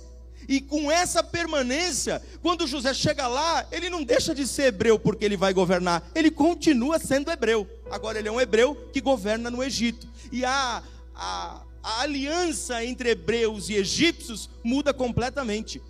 E 0.49 0.61
com 0.61 0.91
essa 0.91 1.23
permanência, 1.23 2.21
quando 2.43 2.67
José 2.67 2.93
chega 2.93 3.29
lá, 3.29 3.65
ele 3.71 3.89
não 3.89 4.03
deixa 4.03 4.35
de 4.35 4.45
ser 4.49 4.65
hebreu 4.65 4.99
porque 4.99 5.25
ele 5.25 5.37
vai 5.37 5.55
governar, 5.55 6.11
ele 6.13 6.31
continua 6.31 6.99
sendo 6.99 7.31
hebreu. 7.31 7.69
Agora 7.89 8.19
ele 8.19 8.27
é 8.27 8.33
um 8.33 8.41
hebreu 8.41 8.75
que 8.93 9.01
governa 9.01 9.49
no 9.49 9.63
Egito. 9.63 10.09
E 10.33 10.45
a, 10.45 10.83
a, 11.15 11.63
a 11.87 12.01
aliança 12.01 12.85
entre 12.85 13.11
hebreus 13.11 13.69
e 13.69 13.75
egípcios 13.75 14.51
muda 14.65 14.93
completamente. 14.93 15.81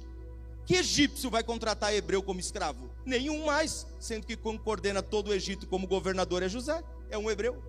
Que 0.66 0.74
egípcio 0.74 1.30
vai 1.30 1.42
contratar 1.42 1.94
hebreu 1.94 2.22
como 2.22 2.38
escravo? 2.38 2.90
Nenhum 3.02 3.46
mais, 3.46 3.86
sendo 3.98 4.26
que 4.26 4.36
quem 4.36 4.58
coordena 4.58 5.02
todo 5.02 5.28
o 5.28 5.32
Egito 5.32 5.66
como 5.66 5.86
governador 5.86 6.42
é 6.42 6.50
José, 6.50 6.84
é 7.08 7.16
um 7.16 7.30
hebreu. 7.30 7.62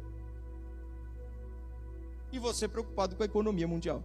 E 2.30 2.38
você 2.38 2.68
preocupado 2.68 3.16
com 3.16 3.24
a 3.24 3.26
economia 3.26 3.66
mundial. 3.66 4.04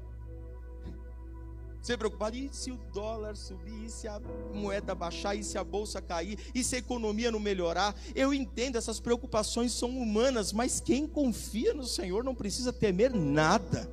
Você 1.81 1.97
preocupado, 1.97 2.37
e 2.37 2.49
se 2.53 2.71
o 2.71 2.79
dólar 2.95 3.37
subir, 3.37 3.87
e 3.87 3.91
se 3.91 4.07
a 4.07 4.21
moeda 4.55 4.95
baixar, 4.95 5.35
e 5.35 5.43
se 5.43 5.59
a 5.59 5.65
bolsa 5.65 6.01
cair, 6.01 6.39
e 6.55 6.63
se 6.63 6.77
a 6.77 6.79
economia 6.79 7.33
não 7.33 7.41
melhorar? 7.41 7.93
Eu 8.15 8.33
entendo, 8.33 8.79
essas 8.79 9.01
preocupações 9.01 9.73
são 9.73 9.91
humanas, 9.91 10.53
mas 10.53 10.79
quem 10.79 11.09
confia 11.09 11.75
no 11.75 11.85
Senhor 11.85 12.23
não 12.23 12.37
precisa 12.37 12.73
temer 12.73 13.13
nada. 13.13 13.91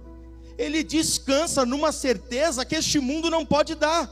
Ele 0.59 0.83
descansa 0.83 1.65
numa 1.65 1.93
certeza 1.93 2.65
que 2.65 2.75
este 2.75 2.99
mundo 2.99 3.29
não 3.29 3.45
pode 3.45 3.75
dar. 3.75 4.11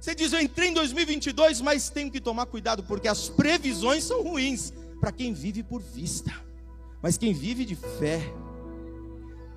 Você 0.00 0.12
diz, 0.12 0.32
eu 0.32 0.40
entrei 0.40 0.70
em 0.70 0.74
2022, 0.74 1.60
mas 1.60 1.88
tenho 1.88 2.10
que 2.10 2.20
tomar 2.20 2.46
cuidado, 2.46 2.82
porque 2.82 3.06
as 3.06 3.28
previsões 3.28 4.02
são 4.02 4.20
ruins 4.22 4.72
para 5.00 5.12
quem 5.12 5.32
vive 5.32 5.62
por 5.62 5.80
vista. 5.80 6.32
Mas 7.00 7.16
quem 7.16 7.32
vive 7.32 7.64
de 7.64 7.76
fé, 7.76 8.20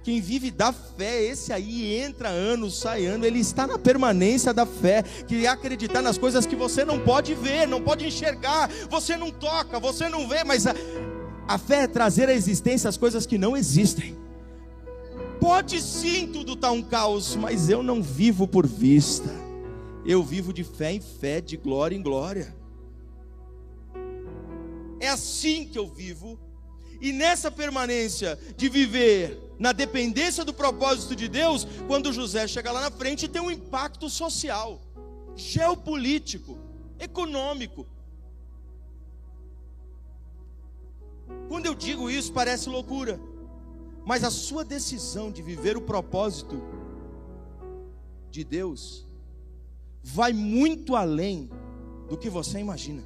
quem 0.03 0.21
vive 0.21 0.51
da 0.51 0.71
fé, 0.71 1.23
esse 1.23 1.51
aí 1.51 1.95
entra 1.95 2.29
ano, 2.29 2.69
sai 2.69 3.07
ano, 3.07 3.25
ele 3.25 3.39
está 3.39 3.65
na 3.65 3.79
permanência 3.79 4.53
da 4.53 4.67
fé, 4.67 5.01
que 5.01 5.47
é 5.47 5.49
acreditar 5.49 6.03
nas 6.03 6.17
coisas 6.17 6.45
que 6.45 6.55
você 6.55 6.85
não 6.85 6.99
pode 6.99 7.33
ver, 7.33 7.67
não 7.67 7.81
pode 7.81 8.05
enxergar, 8.05 8.69
você 8.87 9.17
não 9.17 9.31
toca, 9.31 9.79
você 9.79 10.07
não 10.07 10.27
vê, 10.27 10.43
mas 10.43 10.67
a, 10.67 10.75
a 11.47 11.57
fé 11.57 11.83
é 11.83 11.87
trazer 11.87 12.29
à 12.29 12.33
existência 12.33 12.87
as 12.87 12.97
coisas 12.97 13.25
que 13.25 13.39
não 13.39 13.57
existem. 13.57 14.26
Pode 15.39 15.81
sim 15.81 16.27
tudo 16.27 16.53
estar 16.53 16.67
tá 16.67 16.73
um 16.73 16.81
caos, 16.81 17.35
mas 17.35 17.69
eu 17.69 17.83
não 17.83 18.01
vivo 18.01 18.47
por 18.47 18.65
vista. 18.65 19.29
Eu 20.05 20.23
vivo 20.23 20.53
de 20.53 20.63
fé 20.63 20.93
em 20.93 21.01
fé, 21.01 21.41
de 21.41 21.57
glória 21.57 21.95
em 21.95 22.01
glória. 22.01 22.55
É 24.99 25.09
assim 25.09 25.67
que 25.67 25.77
eu 25.77 25.87
vivo. 25.87 26.39
E 26.99 27.11
nessa 27.11 27.51
permanência 27.51 28.39
de 28.55 28.69
viver 28.69 29.47
na 29.59 29.71
dependência 29.71 30.43
do 30.43 30.53
propósito 30.53 31.15
de 31.15 31.27
Deus, 31.27 31.67
quando 31.87 32.13
José 32.13 32.47
chega 32.47 32.71
lá 32.71 32.81
na 32.81 32.91
frente, 32.91 33.27
tem 33.27 33.41
um 33.41 33.51
impacto 33.51 34.09
social, 34.09 34.81
geopolítico, 35.35 36.57
econômico. 36.99 37.85
Quando 41.47 41.65
eu 41.65 41.75
digo 41.75 42.09
isso, 42.09 42.31
parece 42.31 42.69
loucura, 42.69 43.19
mas 44.07 44.23
a 44.23 44.31
sua 44.31 44.63
decisão 44.63 45.29
de 45.29 45.41
viver 45.41 45.75
o 45.75 45.81
propósito 45.81 46.63
de 48.31 48.41
Deus 48.41 49.05
vai 50.01 50.31
muito 50.31 50.95
além 50.95 51.49
do 52.07 52.17
que 52.17 52.29
você 52.29 52.57
imagina. 52.57 53.03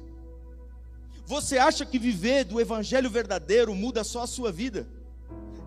Você 1.26 1.58
acha 1.58 1.84
que 1.84 1.98
viver 1.98 2.44
do 2.44 2.60
evangelho 2.60 3.10
verdadeiro 3.10 3.74
muda 3.74 4.04
só 4.04 4.22
a 4.22 4.28
sua 4.28 4.52
vida? 4.52 4.88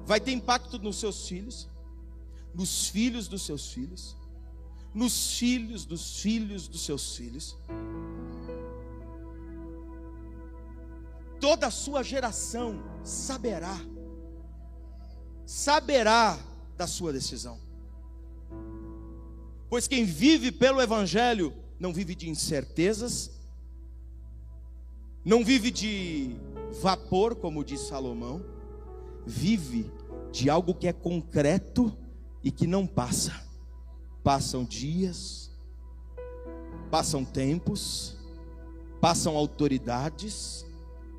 Vai 0.06 0.22
ter 0.22 0.32
impacto 0.32 0.80
nos 0.80 1.02
seus 1.02 1.28
filhos, 1.28 1.68
nos 2.54 2.88
filhos 2.88 3.28
dos 3.28 3.46
seus 3.46 3.74
filhos, 3.74 4.16
nos 4.94 5.38
filhos 5.38 5.84
dos 5.84 6.22
filhos 6.22 6.70
dos 6.70 6.86
seus 6.86 7.14
filhos. 7.14 7.58
Toda 11.42 11.68
a 11.68 11.72
sua 11.72 12.04
geração 12.04 12.82
saberá, 13.04 13.78
saberá 15.46 16.40
da 16.78 16.88
sua 16.88 17.14
decisão. 17.14 17.58
Pois 19.70 19.88
quem 19.88 20.06
vive 20.06 20.52
pelo 20.52 20.82
Evangelho 20.82 21.54
não 21.80 21.94
vive 21.94 22.16
de 22.16 22.30
incertezas, 22.30 23.32
não 25.24 25.44
vive 25.44 25.72
de 25.72 26.36
vapor, 26.82 27.36
como 27.36 27.64
diz 27.64 27.82
Salomão, 27.82 28.44
vive 29.26 29.92
de 30.32 30.50
algo 30.50 30.74
que 30.74 30.88
é 30.88 30.94
concreto 30.94 31.96
e 32.44 32.52
que 32.52 32.68
não 32.68 32.86
passa. 32.86 33.44
Passam 34.24 34.64
dias, 34.64 35.52
passam 36.92 37.24
tempos, 37.24 38.18
passam 39.02 39.36
autoridades, 39.36 40.66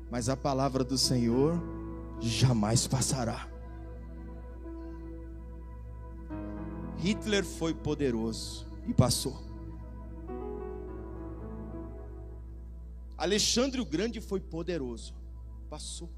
mas 0.09 0.29
a 0.29 0.37
palavra 0.37 0.83
do 0.83 0.97
Senhor 0.97 1.61
jamais 2.19 2.87
passará. 2.87 3.56
Hitler 6.97 7.45
foi 7.45 7.73
poderoso 7.73 8.65
e 8.87 8.93
passou. 8.93 9.37
Alexandre 13.17 13.81
o 13.81 13.85
Grande 13.85 14.21
foi 14.21 14.39
poderoso, 14.39 15.13
passou. 15.69 16.09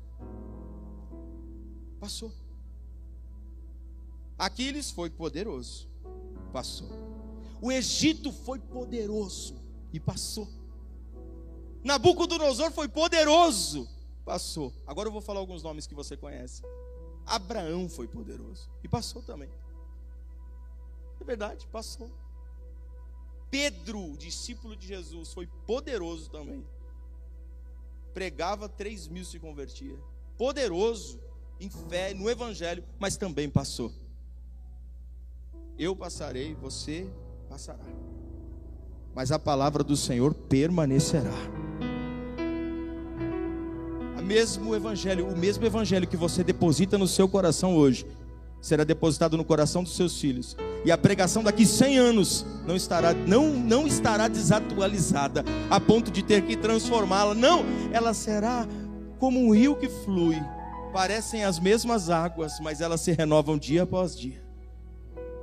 Passou. 2.00 2.31
Aquiles 4.38 4.89
foi 4.91 5.09
poderoso, 5.09 5.89
passou. 6.53 6.88
O 7.62 7.71
Egito 7.71 8.31
foi 8.31 8.59
poderoso 8.59 9.55
e 9.91 10.00
passou. 10.00 10.48
Nabucodonosor 11.83 12.71
foi 12.71 12.88
poderoso, 12.88 13.88
passou. 14.25 14.74
Agora 14.88 15.07
eu 15.07 15.12
vou 15.12 15.21
falar 15.21 15.39
alguns 15.39 15.63
nomes 15.63 15.88
que 15.88 15.95
você 15.95 16.15
conhece. 16.15 16.62
Abraão 17.25 17.89
foi 17.89 18.07
poderoso 18.07 18.69
e 18.83 18.88
passou 18.88 19.21
também. 19.21 19.50
É 21.19 21.23
verdade, 21.23 21.67
passou. 21.67 22.09
Pedro, 23.49 24.15
discípulo 24.17 24.75
de 24.75 24.88
Jesus, 24.88 25.33
foi 25.33 25.47
poderoso 25.65 26.29
também. 26.29 26.63
Pregava, 28.13 28.69
três 28.69 29.07
mil 29.07 29.25
se 29.25 29.39
convertia. 29.39 29.97
Poderoso 30.38 31.19
em 31.59 31.69
fé, 31.69 32.13
no 32.13 32.29
Evangelho, 32.29 32.83
mas 32.99 33.17
também 33.17 33.49
passou. 33.49 33.91
Eu 35.77 35.95
passarei, 35.95 36.53
você 36.55 37.09
passará. 37.47 37.85
Mas 39.15 39.31
a 39.31 39.39
palavra 39.39 39.83
do 39.83 39.97
Senhor 39.97 40.33
permanecerá. 40.33 41.33
O 44.17 44.21
mesmo 44.21 44.75
evangelho, 44.75 45.27
o 45.27 45.35
mesmo 45.35 45.65
evangelho 45.65 46.07
que 46.07 46.15
você 46.15 46.43
deposita 46.43 46.97
no 46.97 47.07
seu 47.07 47.27
coração 47.27 47.75
hoje, 47.75 48.05
será 48.61 48.83
depositado 48.83 49.35
no 49.35 49.43
coração 49.43 49.81
dos 49.81 49.95
seus 49.95 50.19
filhos. 50.19 50.55
E 50.86 50.91
a 50.91 50.98
pregação 50.98 51.43
daqui 51.43 51.65
100 51.65 51.98
anos 51.98 52.45
não 52.65 52.75
estará 52.75 53.13
não 53.13 53.50
não 53.50 53.86
estará 53.86 54.27
desatualizada 54.27 55.43
a 55.69 55.79
ponto 55.79 56.09
de 56.09 56.24
ter 56.24 56.43
que 56.43 56.55
transformá-la. 56.55 57.33
Não, 57.33 57.63
ela 57.91 58.13
será 58.13 58.67
como 59.19 59.39
um 59.39 59.53
rio 59.53 59.75
que 59.75 59.89
flui. 59.89 60.41
Parecem 60.93 61.43
as 61.43 61.59
mesmas 61.59 62.09
águas, 62.09 62.53
mas 62.62 62.81
elas 62.81 63.01
se 63.01 63.12
renovam 63.12 63.57
dia 63.57 63.83
após 63.83 64.17
dia. 64.17 64.41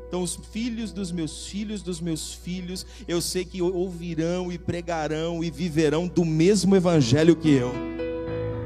Então, 0.08 0.22
os 0.22 0.36
filhos 0.52 0.92
dos 0.92 1.10
meus 1.10 1.46
filhos, 1.46 1.82
dos 1.82 2.00
meus 2.00 2.32
filhos, 2.32 2.86
eu 3.08 3.20
sei 3.20 3.44
que 3.44 3.60
ouvirão 3.60 4.52
e 4.52 4.58
pregarão 4.58 5.42
e 5.42 5.50
viverão 5.50 6.06
do 6.06 6.24
mesmo 6.24 6.76
evangelho 6.76 7.34
que 7.34 7.50
eu 7.50 7.96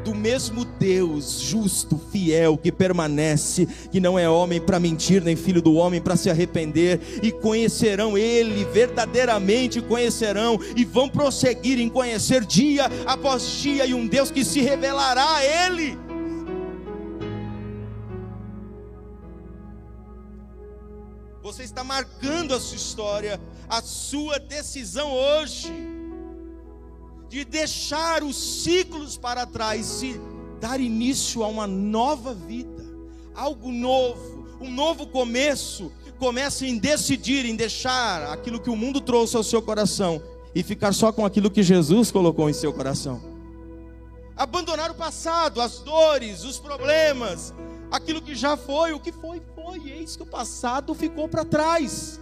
do 0.04 0.14
mesmo 0.14 0.64
Deus 0.64 1.40
justo, 1.40 2.00
fiel, 2.11 2.57
que 2.57 2.73
permanece, 2.73 3.66
que 3.90 4.00
não 4.00 4.19
é 4.19 4.28
homem 4.28 4.61
para 4.61 4.80
mentir, 4.80 5.23
nem 5.23 5.37
filho 5.37 5.62
do 5.62 5.75
homem 5.75 6.00
para 6.00 6.16
se 6.16 6.30
arrepender, 6.30 7.00
e 7.23 7.30
conhecerão 7.30 8.16
Ele, 8.16 8.64
verdadeiramente 8.64 9.80
conhecerão, 9.80 10.59
e 10.76 10.85
vão 10.85 11.09
prosseguir 11.09 11.78
em 11.78 11.88
conhecer 11.88 12.45
dia 12.45 12.87
após 13.07 13.42
dia, 13.61 13.87
e 13.87 13.95
um 13.95 14.07
Deus 14.07 14.30
que 14.30 14.45
se 14.45 14.61
revelará 14.61 15.37
a 15.37 15.45
Ele. 15.45 15.99
Você 21.42 21.62
está 21.62 21.82
marcando 21.82 22.54
a 22.54 22.60
sua 22.60 22.76
história, 22.76 23.41
a 23.69 23.82
sua 23.82 24.39
decisão 24.39 25.13
hoje 25.13 26.00
de 27.30 27.45
deixar 27.45 28.25
os 28.25 28.64
ciclos 28.64 29.16
para 29.16 29.47
trás 29.47 30.02
e 30.02 30.21
dar 30.60 30.80
início 30.80 31.45
a 31.45 31.47
uma 31.47 31.64
nova 31.64 32.34
vida, 32.34 32.84
algo 33.36 33.71
novo, 33.71 34.49
um 34.60 34.69
novo 34.69 35.06
começo. 35.06 35.93
Comece 36.19 36.66
em 36.66 36.76
decidir, 36.76 37.47
em 37.47 37.54
deixar 37.54 38.32
aquilo 38.32 38.60
que 38.60 38.69
o 38.69 38.75
mundo 38.75 39.00
trouxe 39.00 39.36
ao 39.36 39.45
seu 39.45 39.62
coração 39.62 40.21
e 40.52 40.62
ficar 40.64 40.93
só 40.93 41.12
com 41.12 41.25
aquilo 41.25 41.49
que 41.49 41.62
Jesus 41.62 42.10
colocou 42.10 42.50
em 42.50 42.52
seu 42.52 42.73
coração. 42.73 43.23
Abandonar 44.36 44.90
o 44.90 44.95
passado, 44.95 45.60
as 45.60 45.78
dores, 45.78 46.43
os 46.43 46.58
problemas, 46.58 47.54
aquilo 47.93 48.21
que 48.21 48.34
já 48.34 48.56
foi, 48.56 48.93
o 48.93 48.99
que 48.99 49.12
foi, 49.12 49.40
foi, 49.54 49.88
eis 49.88 50.16
que 50.16 50.25
o 50.25 50.26
passado 50.26 50.95
ficou 50.95 51.28
para 51.28 51.45
trás. 51.45 52.19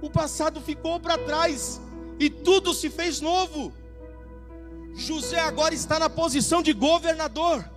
O 0.00 0.08
passado 0.08 0.60
ficou 0.60 1.00
para 1.00 1.18
trás 1.18 1.80
e 2.22 2.30
tudo 2.30 2.72
se 2.72 2.88
fez 2.88 3.20
novo. 3.20 3.72
José 4.94 5.40
agora 5.40 5.74
está 5.74 5.98
na 5.98 6.08
posição 6.08 6.62
de 6.62 6.72
governador. 6.72 7.68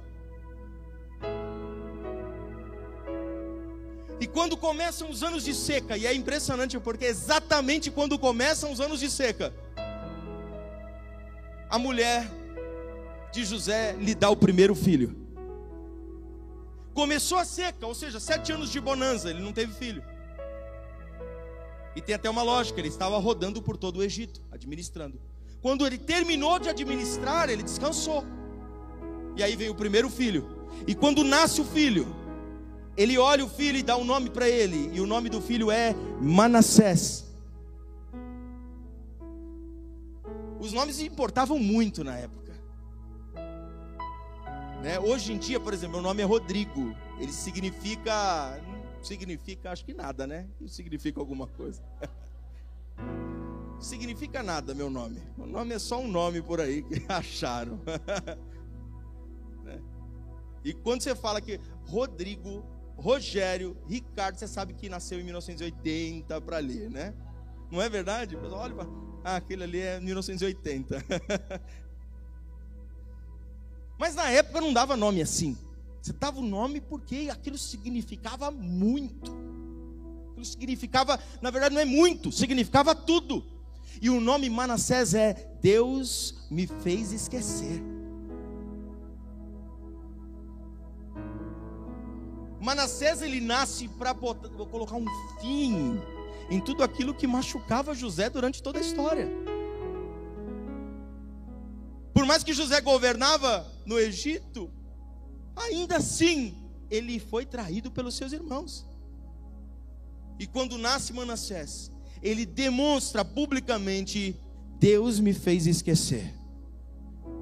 E 4.19 4.27
quando 4.27 4.55
começam 4.55 5.09
os 5.09 5.23
anos 5.23 5.43
de 5.43 5.53
seca, 5.53 5.97
e 5.97 6.05
é 6.05 6.13
impressionante 6.13 6.79
porque 6.79 7.05
exatamente 7.05 7.89
quando 7.89 8.19
começam 8.19 8.71
os 8.71 8.79
anos 8.79 8.99
de 8.99 9.09
seca, 9.09 9.51
a 11.67 11.79
mulher 11.79 12.29
de 13.33 13.43
José 13.43 13.93
lhe 13.93 14.13
dá 14.13 14.29
o 14.29 14.37
primeiro 14.37 14.75
filho. 14.75 15.15
Começou 16.93 17.39
a 17.39 17.45
seca, 17.45 17.85
ou 17.87 17.95
seja, 17.95 18.19
sete 18.19 18.51
anos 18.51 18.71
de 18.71 18.79
bonança, 18.79 19.29
ele 19.29 19.41
não 19.41 19.51
teve 19.51 19.73
filho. 19.73 20.03
E 21.95 22.01
tem 22.01 22.13
até 22.15 22.29
uma 22.29 22.43
lógica, 22.43 22.79
ele 22.79 22.89
estava 22.89 23.17
rodando 23.17 23.61
por 23.61 23.77
todo 23.77 23.97
o 23.97 24.03
Egito, 24.03 24.41
administrando. 24.51 25.19
Quando 25.61 25.85
ele 25.87 25.97
terminou 25.97 26.59
de 26.59 26.69
administrar, 26.69 27.49
ele 27.49 27.63
descansou. 27.63 28.23
E 29.35 29.43
aí 29.43 29.55
veio 29.55 29.71
o 29.71 29.75
primeiro 29.75 30.09
filho. 30.09 30.47
E 30.85 30.93
quando 30.93 31.23
nasce 31.23 31.61
o 31.61 31.65
filho, 31.65 32.05
ele 32.97 33.17
olha 33.17 33.43
o 33.43 33.49
filho 33.49 33.77
e 33.77 33.83
dá 33.83 33.97
um 33.97 34.05
nome 34.05 34.29
para 34.29 34.47
ele. 34.47 34.91
E 34.93 35.01
o 35.01 35.07
nome 35.07 35.29
do 35.29 35.41
filho 35.41 35.71
é 35.71 35.95
Manassés. 36.21 37.25
Os 40.59 40.71
nomes 40.71 40.99
importavam 40.99 41.59
muito 41.59 42.03
na 42.03 42.17
época. 42.17 42.53
Né? 44.81 44.99
Hoje 44.99 45.33
em 45.33 45.37
dia, 45.37 45.59
por 45.59 45.73
exemplo, 45.73 45.93
meu 45.93 46.01
nome 46.01 46.21
é 46.21 46.25
Rodrigo. 46.25 46.95
Ele 47.19 47.31
significa 47.31 48.59
significa 49.05 49.71
acho 49.71 49.85
que 49.85 49.93
nada, 49.93 50.25
né? 50.25 50.47
Significa 50.67 51.19
alguma 51.19 51.47
coisa. 51.47 51.83
significa 53.79 54.41
nada 54.41 54.73
meu 54.73 54.89
nome. 54.89 55.21
O 55.37 55.45
nome 55.45 55.73
é 55.75 55.79
só 55.79 55.99
um 55.99 56.07
nome 56.07 56.41
por 56.41 56.59
aí 56.59 56.81
que 56.81 57.05
acharam. 57.09 57.79
né? 59.63 59.81
E 60.63 60.73
quando 60.73 61.01
você 61.01 61.15
fala 61.15 61.39
que 61.39 61.59
Rodrigo, 61.85 62.65
Rogério, 62.97 63.77
Ricardo, 63.87 64.37
você 64.37 64.47
sabe 64.47 64.73
que 64.73 64.89
nasceu 64.89 65.19
em 65.19 65.23
1980 65.23 66.41
para 66.41 66.57
ali, 66.57 66.89
né? 66.89 67.13
Não 67.71 67.81
é 67.81 67.89
verdade? 67.89 68.35
Olha, 68.35 68.75
ah, 69.23 69.35
aquele 69.37 69.63
ali 69.63 69.79
é 69.79 69.99
1980. 69.99 71.03
Mas 73.97 74.15
na 74.15 74.29
época 74.29 74.61
não 74.61 74.73
dava 74.73 74.95
nome 74.95 75.21
assim. 75.21 75.57
Você 76.05 76.13
dava 76.13 76.39
o 76.39 76.43
nome 76.43 76.79
porque 76.79 77.29
aquilo 77.31 77.57
significava 77.57 78.51
muito. 78.51 79.31
Aquilo 80.29 80.45
significava, 80.45 81.19
na 81.41 81.49
verdade, 81.49 81.73
não 81.73 81.81
é 81.81 81.85
muito, 81.85 82.31
significava 82.31 82.93
tudo. 82.93 83.43
E 83.99 84.07
o 84.11 84.21
nome 84.21 84.47
Manassés 84.47 85.15
é 85.15 85.33
Deus 85.63 86.45
me 86.51 86.67
fez 86.67 87.11
esquecer. 87.11 87.81
Manassés 92.61 93.23
ele 93.23 93.41
nasce 93.41 93.87
para 93.87 94.13
colocar 94.13 94.97
um 94.97 95.07
fim 95.41 95.99
em 96.51 96.61
tudo 96.61 96.83
aquilo 96.83 97.15
que 97.15 97.25
machucava 97.25 97.95
José 97.95 98.29
durante 98.29 98.61
toda 98.61 98.77
a 98.77 98.81
história. 98.83 99.27
Por 102.13 102.27
mais 102.27 102.43
que 102.43 102.53
José 102.53 102.79
governava 102.79 103.65
no 103.87 103.97
Egito, 103.97 104.71
ainda 105.55 105.97
assim 105.97 106.55
ele 106.89 107.19
foi 107.19 107.45
traído 107.45 107.91
pelos 107.91 108.15
seus 108.15 108.31
irmãos. 108.31 108.87
E 110.39 110.45
quando 110.45 110.77
nasce 110.77 111.13
Manassés, 111.13 111.91
ele 112.21 112.45
demonstra 112.45 113.23
publicamente: 113.23 114.35
Deus 114.79 115.19
me 115.19 115.33
fez 115.33 115.65
esquecer, 115.65 116.33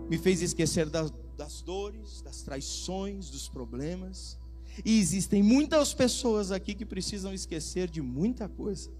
me 0.09 0.17
fez 0.17 0.41
esquecer 0.41 0.89
das, 0.89 1.11
das 1.37 1.61
dores, 1.61 2.21
das 2.21 2.41
traições, 2.41 3.29
dos 3.29 3.49
problemas. 3.49 4.37
E 4.83 4.99
existem 4.99 5.43
muitas 5.43 5.93
pessoas 5.93 6.51
aqui 6.51 6.73
que 6.73 6.85
precisam 6.85 7.33
esquecer 7.33 7.89
de 7.89 8.01
muita 8.01 8.49
coisa. 8.49 8.91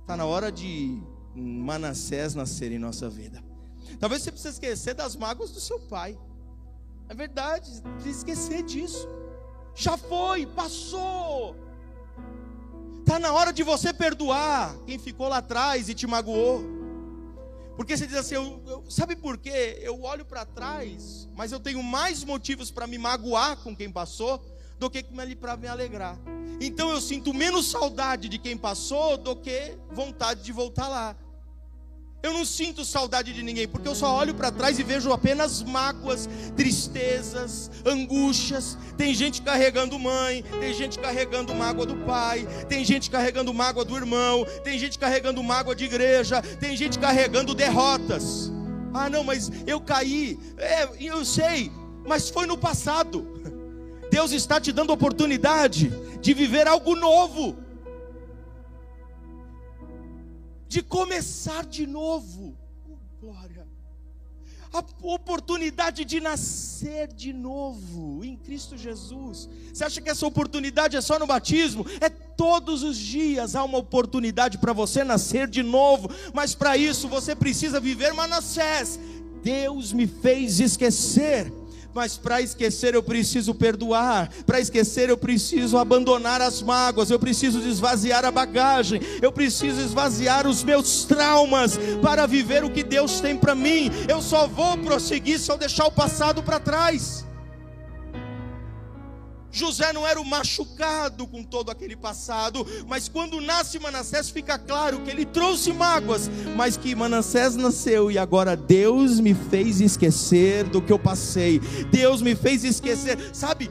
Está 0.00 0.16
na 0.16 0.24
hora 0.24 0.52
de 0.52 1.02
Manassés 1.34 2.34
nascer 2.34 2.70
em 2.70 2.78
nossa 2.78 3.10
vida. 3.10 3.42
Talvez 3.98 4.22
você 4.22 4.30
precise 4.30 4.54
esquecer 4.54 4.94
das 4.94 5.16
mágoas 5.16 5.50
do 5.50 5.60
seu 5.60 5.80
pai. 5.80 6.16
É 7.08 7.14
verdade, 7.14 7.80
precisa 7.94 8.18
esquecer 8.18 8.62
disso. 8.62 9.08
Já 9.74 9.96
foi, 9.96 10.46
passou. 10.46 11.56
Está 13.00 13.18
na 13.18 13.32
hora 13.32 13.52
de 13.52 13.62
você 13.62 13.92
perdoar 13.92 14.76
quem 14.86 14.98
ficou 14.98 15.28
lá 15.28 15.38
atrás 15.38 15.88
e 15.88 15.94
te 15.94 16.06
magoou. 16.06 16.64
Porque 17.76 17.96
você 17.96 18.06
diz 18.06 18.16
assim, 18.16 18.34
eu, 18.34 18.62
eu, 18.66 18.84
sabe 18.90 19.14
por 19.14 19.36
quê? 19.36 19.78
Eu 19.82 20.02
olho 20.02 20.24
para 20.24 20.46
trás, 20.46 21.28
mas 21.36 21.52
eu 21.52 21.60
tenho 21.60 21.82
mais 21.82 22.24
motivos 22.24 22.70
para 22.70 22.86
me 22.86 22.96
magoar 22.96 23.58
com 23.58 23.76
quem 23.76 23.90
passou 23.90 24.42
do 24.78 24.90
que 24.90 25.04
para 25.36 25.56
me 25.56 25.68
alegrar. 25.68 26.18
Então 26.60 26.90
eu 26.90 27.00
sinto 27.00 27.34
menos 27.34 27.70
saudade 27.70 28.28
de 28.28 28.38
quem 28.38 28.56
passou 28.56 29.18
do 29.18 29.36
que 29.36 29.76
vontade 29.92 30.42
de 30.42 30.52
voltar 30.52 30.88
lá. 30.88 31.14
Eu 32.22 32.32
não 32.32 32.44
sinto 32.44 32.84
saudade 32.84 33.32
de 33.32 33.42
ninguém, 33.42 33.68
porque 33.68 33.86
eu 33.86 33.94
só 33.94 34.16
olho 34.16 34.34
para 34.34 34.50
trás 34.50 34.78
e 34.78 34.82
vejo 34.82 35.12
apenas 35.12 35.62
mágoas, 35.62 36.28
tristezas, 36.56 37.70
angústias. 37.84 38.76
Tem 38.96 39.14
gente 39.14 39.42
carregando 39.42 39.98
mãe, 39.98 40.42
tem 40.58 40.74
gente 40.74 40.98
carregando 40.98 41.54
mágoa 41.54 41.86
do 41.86 41.96
pai, 42.04 42.46
tem 42.68 42.84
gente 42.84 43.10
carregando 43.10 43.54
mágoa 43.54 43.84
do 43.84 43.96
irmão, 43.96 44.44
tem 44.64 44.78
gente 44.78 44.98
carregando 44.98 45.42
mágoa 45.42 45.76
de 45.76 45.84
igreja, 45.84 46.42
tem 46.42 46.76
gente 46.76 46.98
carregando 46.98 47.54
derrotas. 47.54 48.50
Ah, 48.92 49.08
não, 49.10 49.22
mas 49.22 49.52
eu 49.66 49.80
caí. 49.80 50.38
É, 50.56 50.88
eu 50.98 51.24
sei, 51.24 51.70
mas 52.04 52.28
foi 52.30 52.46
no 52.46 52.56
passado. 52.56 53.26
Deus 54.10 54.32
está 54.32 54.60
te 54.60 54.72
dando 54.72 54.92
oportunidade 54.92 55.92
de 56.20 56.34
viver 56.34 56.66
algo 56.66 56.96
novo. 56.96 57.56
De 60.76 60.82
começar 60.82 61.64
de 61.64 61.86
novo. 61.86 62.54
Oh, 62.86 62.98
glória. 63.18 63.66
A 64.70 64.84
oportunidade 65.04 66.04
de 66.04 66.20
nascer 66.20 67.10
de 67.14 67.32
novo 67.32 68.22
em 68.22 68.36
Cristo 68.36 68.76
Jesus. 68.76 69.48
Você 69.72 69.84
acha 69.84 70.02
que 70.02 70.10
essa 70.10 70.26
oportunidade 70.26 70.94
é 70.94 71.00
só 71.00 71.18
no 71.18 71.26
batismo? 71.26 71.86
É 71.98 72.10
todos 72.10 72.82
os 72.82 72.98
dias 72.98 73.56
há 73.56 73.64
uma 73.64 73.78
oportunidade 73.78 74.58
para 74.58 74.74
você 74.74 75.02
nascer 75.02 75.48
de 75.48 75.62
novo, 75.62 76.10
mas 76.34 76.54
para 76.54 76.76
isso 76.76 77.08
você 77.08 77.34
precisa 77.34 77.80
viver 77.80 78.12
Manassés. 78.12 79.00
Deus 79.42 79.94
me 79.94 80.06
fez 80.06 80.60
esquecer 80.60 81.50
mas 81.96 82.18
para 82.18 82.42
esquecer 82.42 82.94
eu 82.94 83.02
preciso 83.02 83.54
perdoar, 83.54 84.28
para 84.44 84.60
esquecer 84.60 85.08
eu 85.08 85.16
preciso 85.16 85.78
abandonar 85.78 86.42
as 86.42 86.60
mágoas, 86.60 87.08
eu 87.08 87.18
preciso 87.18 87.58
esvaziar 87.60 88.22
a 88.22 88.30
bagagem, 88.30 89.00
eu 89.22 89.32
preciso 89.32 89.80
esvaziar 89.80 90.46
os 90.46 90.62
meus 90.62 91.04
traumas 91.04 91.78
para 92.02 92.26
viver 92.26 92.62
o 92.62 92.70
que 92.70 92.82
Deus 92.82 93.18
tem 93.18 93.34
para 93.34 93.54
mim. 93.54 93.90
Eu 94.06 94.20
só 94.20 94.46
vou 94.46 94.76
prosseguir 94.76 95.40
se 95.40 95.50
eu 95.50 95.56
deixar 95.56 95.86
o 95.86 95.90
passado 95.90 96.42
para 96.42 96.60
trás. 96.60 97.24
José 99.56 99.90
não 99.90 100.06
era 100.06 100.20
o 100.20 100.24
machucado 100.24 101.26
com 101.26 101.42
todo 101.42 101.70
aquele 101.70 101.96
passado, 101.96 102.66
mas 102.86 103.08
quando 103.08 103.40
nasce 103.40 103.78
Manassés 103.78 104.28
fica 104.28 104.58
claro 104.58 105.00
que 105.00 105.10
ele 105.10 105.24
trouxe 105.24 105.72
mágoas, 105.72 106.30
mas 106.54 106.76
que 106.76 106.94
Manassés 106.94 107.56
nasceu 107.56 108.10
e 108.10 108.18
agora 108.18 108.54
Deus 108.54 109.18
me 109.18 109.32
fez 109.32 109.80
esquecer 109.80 110.64
do 110.64 110.82
que 110.82 110.92
eu 110.92 110.98
passei. 110.98 111.58
Deus 111.90 112.20
me 112.20 112.36
fez 112.36 112.64
esquecer. 112.64 113.18
Sabe? 113.32 113.70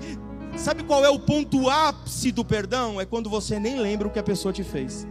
Sabe 0.57 0.83
qual 0.83 1.05
é 1.05 1.09
o 1.09 1.19
ponto 1.19 1.69
ápice 1.69 2.31
do 2.31 2.43
perdão? 2.43 2.99
É 2.99 3.05
quando 3.05 3.29
você 3.29 3.59
nem 3.59 3.79
lembra 3.79 4.07
o 4.07 4.11
que 4.11 4.19
a 4.19 4.23
pessoa 4.23 4.51
te 4.51 4.63
fez. 4.63 5.05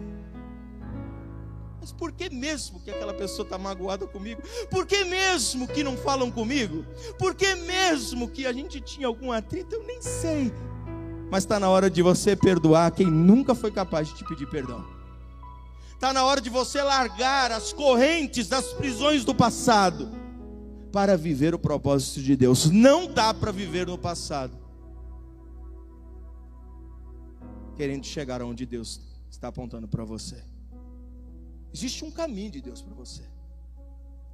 Mas 1.84 1.92
por 1.92 2.12
que 2.12 2.30
mesmo 2.30 2.80
que 2.80 2.90
aquela 2.90 3.12
pessoa 3.12 3.44
está 3.44 3.58
magoada 3.58 4.06
comigo? 4.06 4.40
Por 4.70 4.86
que 4.86 5.04
mesmo 5.04 5.68
que 5.68 5.84
não 5.84 5.98
falam 5.98 6.30
comigo? 6.30 6.82
Por 7.18 7.34
que 7.34 7.54
mesmo 7.56 8.26
que 8.26 8.46
a 8.46 8.54
gente 8.54 8.80
tinha 8.80 9.06
algum 9.06 9.30
atrito? 9.30 9.74
Eu 9.74 9.84
nem 9.84 10.00
sei. 10.00 10.50
Mas 11.30 11.42
está 11.42 11.60
na 11.60 11.68
hora 11.68 11.90
de 11.90 12.00
você 12.00 12.34
perdoar 12.34 12.90
quem 12.90 13.06
nunca 13.06 13.54
foi 13.54 13.70
capaz 13.70 14.08
de 14.08 14.14
te 14.14 14.24
pedir 14.24 14.48
perdão. 14.48 14.82
Está 15.92 16.10
na 16.10 16.24
hora 16.24 16.40
de 16.40 16.48
você 16.48 16.82
largar 16.82 17.52
as 17.52 17.70
correntes 17.70 18.48
das 18.48 18.72
prisões 18.72 19.22
do 19.22 19.34
passado 19.34 20.10
para 20.90 21.18
viver 21.18 21.54
o 21.54 21.58
propósito 21.58 22.22
de 22.22 22.34
Deus. 22.34 22.70
Não 22.70 23.06
dá 23.06 23.34
para 23.34 23.52
viver 23.52 23.88
no 23.88 23.98
passado 23.98 24.56
querendo 27.76 28.06
chegar 28.06 28.40
aonde 28.40 28.64
Deus 28.64 29.02
está 29.28 29.48
apontando 29.48 29.86
para 29.86 30.02
você. 30.02 30.53
Existe 31.74 32.04
um 32.04 32.10
caminho 32.10 32.52
de 32.52 32.60
Deus 32.60 32.80
para 32.80 32.94
você. 32.94 33.22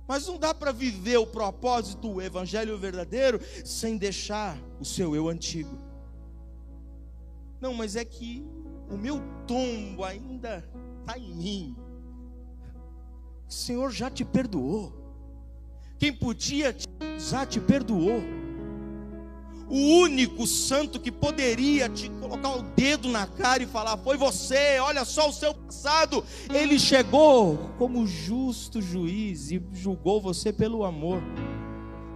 Mas 0.07 0.27
não 0.27 0.37
dá 0.37 0.53
para 0.53 0.73
viver 0.73 1.17
o 1.17 1.27
propósito, 1.27 2.11
o 2.11 2.21
evangelho 2.21 2.77
verdadeiro, 2.77 3.41
sem 3.65 3.97
deixar 3.97 4.59
o 4.79 4.85
seu 4.85 5.17
eu 5.17 5.27
antigo. 5.27 5.79
Não, 7.59 7.73
mas 7.73 7.97
é 7.97 8.05
que 8.05 8.45
o 8.91 8.97
meu 8.99 9.23
tombo 9.47 10.05
ainda 10.05 10.63
está 11.01 11.19
em 11.19 11.35
mim. 11.35 11.77
O 13.49 13.53
Senhor 13.53 13.91
já 13.91 14.11
te 14.11 14.25
perdoou. 14.25 14.93
Quem 15.99 16.13
podia 16.13 16.75
te 16.75 16.87
usar 17.17 17.47
te 17.47 17.59
perdoou 17.59 18.21
o 19.71 20.03
único 20.03 20.47
santo 20.49 20.99
que 20.99 21.13
poderia 21.13 21.89
te 21.89 22.11
colocar 22.11 22.57
o 22.57 22.63
dedo 22.63 23.09
na 23.09 23.27
cara 23.27 23.63
e 23.63 23.67
falar: 23.67 23.97
Foi 23.99 24.17
você, 24.17 24.81
olha 24.81 25.05
só 25.05 25.29
o 25.29 25.33
seu 25.33 25.55
passado. 25.55 26.25
Ele 26.53 26.79
chegou 26.79 27.57
como 27.79 28.07
justo 28.07 28.83
juiz 28.83 29.53
e 29.53 29.63
julgou 29.73 30.21
você 30.21 30.53
pelo 30.53 30.85
amor. 30.85 31.23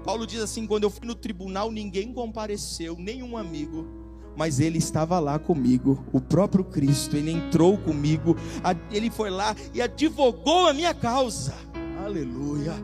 Paulo 0.05 0.27
diz 0.27 0.40
assim: 0.40 0.67
Quando 0.67 0.83
eu 0.83 0.90
fui 0.90 1.07
no 1.07 1.14
tribunal, 1.14 1.71
ninguém 1.71 2.12
compareceu, 2.12 2.97
nenhum 2.99 3.37
amigo, 3.37 3.87
mas 4.37 4.59
ele 4.59 4.79
estava 4.79 5.21
lá 5.21 5.38
comigo, 5.38 6.05
o 6.12 6.21
próprio 6.21 6.64
Cristo. 6.64 7.17
Ele 7.17 7.31
entrou 7.31 7.79
comigo, 7.79 8.37
ele 8.90 9.11
foi 9.11 9.31
lá 9.31 9.55
e 9.73 9.81
advogou 9.81 10.67
a 10.67 10.73
minha 10.73 10.93
causa. 10.93 11.55
Aleluia. 12.05 12.75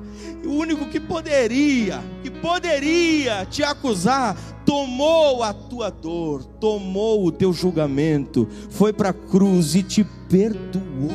O 0.46 0.48
único 0.48 0.88
que 0.88 0.98
poderia, 0.98 2.00
que 2.22 2.30
poderia 2.30 3.44
te 3.44 3.62
acusar, 3.62 4.34
tomou 4.64 5.42
a 5.42 5.52
tua 5.52 5.90
dor, 5.90 6.42
tomou 6.42 7.26
o 7.26 7.30
teu 7.30 7.52
julgamento, 7.52 8.48
foi 8.70 8.94
para 8.94 9.10
a 9.10 9.12
cruz 9.12 9.74
e 9.74 9.82
te 9.82 10.02
perdoou. 10.02 11.12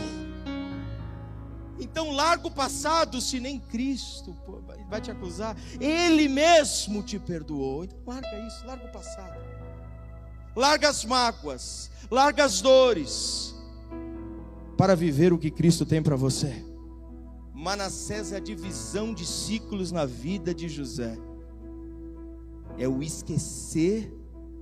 Então 1.79 2.11
larga 2.11 2.47
o 2.47 2.51
passado, 2.51 3.19
se 3.19 3.39
nem 3.39 3.59
Cristo 3.59 4.35
vai 4.87 5.01
te 5.01 5.09
acusar, 5.09 5.57
Ele 5.79 6.27
mesmo 6.27 7.01
te 7.01 7.17
perdoou. 7.17 7.85
Então 7.85 7.97
larga 8.05 8.39
isso, 8.47 8.67
larga 8.67 8.85
o 8.85 8.91
passado, 8.91 9.39
larga 10.55 10.89
as 10.89 11.03
mágoas, 11.03 11.89
larga 12.11 12.45
as 12.45 12.61
dores, 12.61 13.55
para 14.77 14.95
viver 14.95 15.33
o 15.33 15.39
que 15.39 15.49
Cristo 15.49 15.87
tem 15.87 16.03
para 16.03 16.15
você. 16.15 16.74
Manassés 17.65 18.31
é 18.31 18.35
a 18.35 18.39
divisão 18.39 19.11
de 19.11 19.25
ciclos 19.25 19.91
na 19.91 20.05
vida 20.05 20.53
de 20.53 20.69
José. 20.69 21.17
É 22.77 22.87
o 22.87 23.01
esquecer 23.01 24.13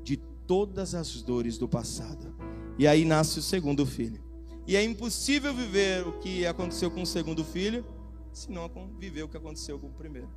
de 0.05 0.15
todas 0.47 0.95
as 0.95 1.21
dores 1.21 1.57
do 1.57 1.67
passado. 1.67 2.33
E 2.79 2.87
aí 2.87 3.03
nasce 3.03 3.39
o 3.39 3.41
segundo 3.41 3.85
filho. 3.85 4.23
E 4.65 4.77
é 4.77 4.81
impossível 4.85 5.53
viver 5.53 6.07
o 6.07 6.13
que 6.19 6.45
aconteceu 6.45 6.89
com 6.89 7.01
o 7.01 7.05
segundo 7.05 7.43
filho, 7.43 7.85
se 8.31 8.49
não 8.49 8.71
viver 8.97 9.23
o 9.23 9.27
que 9.27 9.35
aconteceu 9.35 9.77
com 9.77 9.87
o 9.87 9.93
primeiro. 9.93 10.29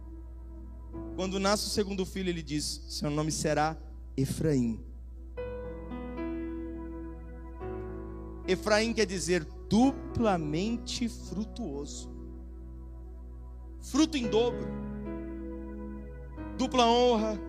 Quando 1.14 1.38
nasce 1.38 1.68
o 1.68 1.70
segundo 1.70 2.04
filho, 2.04 2.30
ele 2.30 2.42
diz: 2.42 2.84
Seu 2.88 3.08
nome 3.08 3.30
será 3.30 3.76
Efraim. 4.16 4.84
Efraim 8.48 8.92
quer 8.92 9.06
dizer 9.06 9.46
duplamente 9.68 11.08
frutuoso 11.08 12.15
fruto 13.90 14.16
em 14.16 14.28
dobro, 14.28 14.66
dupla 16.58 16.86
honra. 16.86 17.40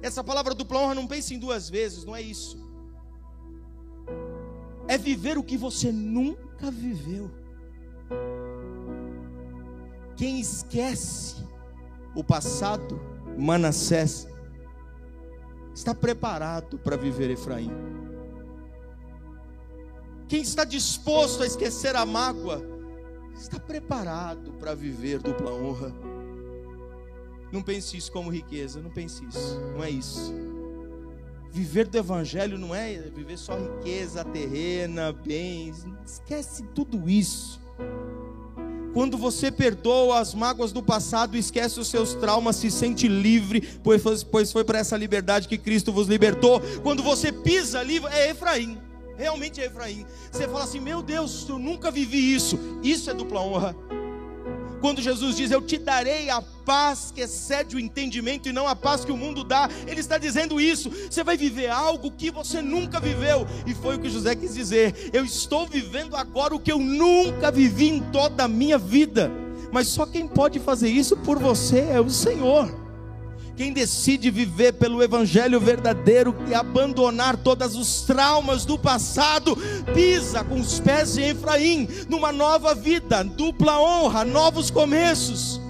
Essa 0.00 0.22
palavra 0.22 0.54
dupla 0.54 0.78
honra 0.78 0.94
não 0.94 1.06
pense 1.06 1.34
em 1.34 1.38
duas 1.38 1.68
vezes, 1.68 2.04
não 2.04 2.14
é 2.14 2.22
isso. 2.22 2.58
É 4.88 4.96
viver 4.96 5.38
o 5.38 5.42
que 5.42 5.56
você 5.56 5.90
nunca 5.90 6.70
viveu. 6.70 7.30
Quem 10.16 10.40
esquece 10.40 11.36
o 12.14 12.22
passado, 12.22 13.00
Manassés, 13.38 14.28
está 15.74 15.94
preparado 15.94 16.78
para 16.78 16.96
viver 16.96 17.30
Efraim. 17.30 17.70
Quem 20.28 20.42
está 20.42 20.64
disposto 20.64 21.42
a 21.42 21.46
esquecer 21.46 21.96
a 21.96 22.06
mágoa, 22.06 22.71
está 23.34 23.58
preparado 23.58 24.52
para 24.52 24.74
viver 24.74 25.18
dupla 25.18 25.52
honra. 25.52 25.92
Não 27.52 27.62
pense 27.62 27.96
isso 27.96 28.10
como 28.10 28.30
riqueza, 28.30 28.80
não 28.80 28.90
pense 28.90 29.24
isso, 29.26 29.60
não 29.74 29.84
é 29.84 29.90
isso. 29.90 30.32
Viver 31.50 31.86
do 31.86 31.98
Evangelho 31.98 32.58
não 32.58 32.74
é 32.74 32.94
viver 33.14 33.36
só 33.36 33.54
riqueza 33.58 34.24
terrena, 34.24 35.12
bens, 35.12 35.84
esquece 36.06 36.62
tudo 36.74 37.08
isso. 37.10 37.60
Quando 38.94 39.16
você 39.16 39.50
perdoa 39.50 40.18
as 40.18 40.34
mágoas 40.34 40.70
do 40.70 40.82
passado, 40.82 41.36
esquece 41.36 41.80
os 41.80 41.88
seus 41.88 42.14
traumas, 42.14 42.56
se 42.56 42.70
sente 42.70 43.08
livre, 43.08 43.78
pois 43.82 44.52
foi, 44.52 44.64
para 44.64 44.78
essa 44.78 44.96
liberdade 44.96 45.48
que 45.48 45.56
Cristo 45.56 45.92
vos 45.92 46.08
libertou. 46.08 46.60
Quando 46.82 47.02
você 47.02 47.32
pisa 47.32 47.80
ali, 47.80 48.02
é 48.10 48.30
Efraim, 48.30 48.78
realmente 49.16 49.60
é 49.60 49.66
Efraim. 49.66 50.06
Você 50.30 50.46
fala 50.46 50.64
assim: 50.64 50.80
Meu 50.80 51.02
Deus, 51.02 51.46
eu 51.48 51.58
nunca 51.58 51.90
vivi 51.90 52.34
isso. 52.34 52.58
Isso 52.82 53.10
é 53.10 53.14
dupla 53.14 53.40
honra. 53.40 53.76
Quando 54.82 55.00
Jesus 55.00 55.36
diz: 55.36 55.50
Eu 55.50 55.62
te 55.62 55.78
darei 55.78 56.28
a 56.28 56.42
paz 56.42 57.12
que 57.14 57.20
excede 57.20 57.76
o 57.76 57.80
entendimento 57.80 58.48
e 58.48 58.52
não 58.52 58.66
a 58.66 58.74
paz 58.74 59.04
que 59.04 59.12
o 59.12 59.16
mundo 59.16 59.44
dá, 59.44 59.70
Ele 59.86 60.00
está 60.00 60.18
dizendo 60.18 60.60
isso. 60.60 60.90
Você 60.90 61.22
vai 61.22 61.36
viver 61.36 61.70
algo 61.70 62.10
que 62.10 62.32
você 62.32 62.60
nunca 62.60 62.98
viveu, 62.98 63.46
e 63.64 63.74
foi 63.74 63.94
o 63.94 64.00
que 64.00 64.10
José 64.10 64.34
quis 64.34 64.54
dizer. 64.54 65.10
Eu 65.12 65.24
estou 65.24 65.66
vivendo 65.66 66.16
agora 66.16 66.54
o 66.54 66.60
que 66.60 66.72
eu 66.72 66.80
nunca 66.80 67.50
vivi 67.52 67.90
em 67.90 68.00
toda 68.10 68.44
a 68.44 68.48
minha 68.48 68.76
vida, 68.76 69.30
mas 69.70 69.86
só 69.86 70.04
quem 70.04 70.26
pode 70.26 70.58
fazer 70.58 70.88
isso 70.88 71.16
por 71.18 71.38
você 71.38 71.78
é 71.78 72.00
o 72.00 72.10
Senhor. 72.10 72.81
Quem 73.56 73.72
decide 73.72 74.30
viver 74.30 74.72
pelo 74.72 75.02
Evangelho 75.02 75.60
verdadeiro 75.60 76.34
e 76.48 76.54
abandonar 76.54 77.36
todos 77.36 77.76
os 77.76 78.02
traumas 78.02 78.64
do 78.64 78.78
passado, 78.78 79.56
pisa 79.94 80.42
com 80.42 80.58
os 80.58 80.80
pés 80.80 81.18
em 81.18 81.28
Efraim, 81.28 81.86
numa 82.08 82.32
nova 82.32 82.74
vida, 82.74 83.22
dupla 83.22 83.78
honra, 83.78 84.24
novos 84.24 84.70
começos, 84.70 85.60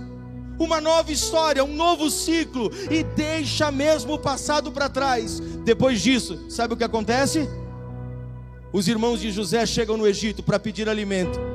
uma 0.59 0.81
nova 0.81 1.11
história, 1.11 1.65
um 1.65 1.75
novo 1.75 2.09
ciclo, 2.09 2.71
e 2.89 3.03
deixa 3.03 3.73
mesmo 3.73 4.15
o 4.15 4.19
passado 4.19 4.71
para 4.71 4.89
trás. 4.89 5.41
Depois 5.65 6.01
disso, 6.01 6.39
sabe 6.49 6.75
o 6.75 6.77
que 6.77 6.85
acontece? 6.85 7.49
Os 8.73 8.87
irmãos 8.87 9.21
de 9.21 9.33
José 9.33 9.67
chegam 9.67 9.97
no 9.97 10.07
Egito 10.07 10.43
para 10.43 10.59
pedir 10.59 10.89
alimento. 10.89 11.52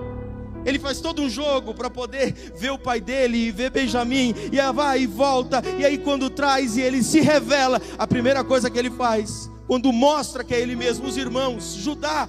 Ele 0.67 0.77
faz 0.77 0.99
todo 0.99 1.21
um 1.21 1.29
jogo 1.29 1.73
para 1.73 1.89
poder 1.89 2.33
ver 2.57 2.71
o 2.71 2.77
pai 2.77 2.99
dele 2.99 3.37
e 3.37 3.51
ver 3.51 3.71
Benjamim, 3.71 4.35
e 4.51 4.73
vai 4.73 5.03
e 5.03 5.07
volta, 5.07 5.63
e 5.79 5.85
aí 5.85 5.97
quando 5.97 6.29
traz 6.29 6.75
e 6.75 6.81
ele 6.81 7.01
se 7.01 7.21
revela, 7.21 7.81
a 7.97 8.05
primeira 8.05 8.43
coisa 8.43 8.69
que 8.69 8.77
ele 8.77 8.91
faz, 8.91 9.49
quando 9.65 9.93
mostra 9.93 10.43
que 10.43 10.53
é 10.53 10.59
ele 10.59 10.75
mesmo, 10.75 11.07
os 11.07 11.15
irmãos, 11.15 11.73
Judá, 11.75 12.27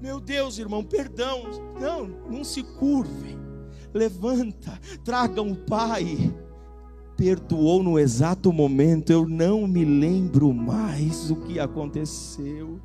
meu 0.00 0.18
Deus, 0.18 0.58
irmão, 0.58 0.82
perdão, 0.82 1.44
não, 1.80 2.08
não 2.28 2.42
se 2.42 2.64
curvem, 2.64 3.38
levanta, 3.94 4.76
tragam 5.04 5.52
o 5.52 5.56
pai, 5.56 6.34
perdoou 7.16 7.84
no 7.84 8.00
exato 8.00 8.52
momento, 8.52 9.12
eu 9.12 9.28
não 9.28 9.68
me 9.68 9.84
lembro 9.84 10.52
mais 10.52 11.30
o 11.30 11.36
que 11.36 11.60
aconteceu 11.60 12.80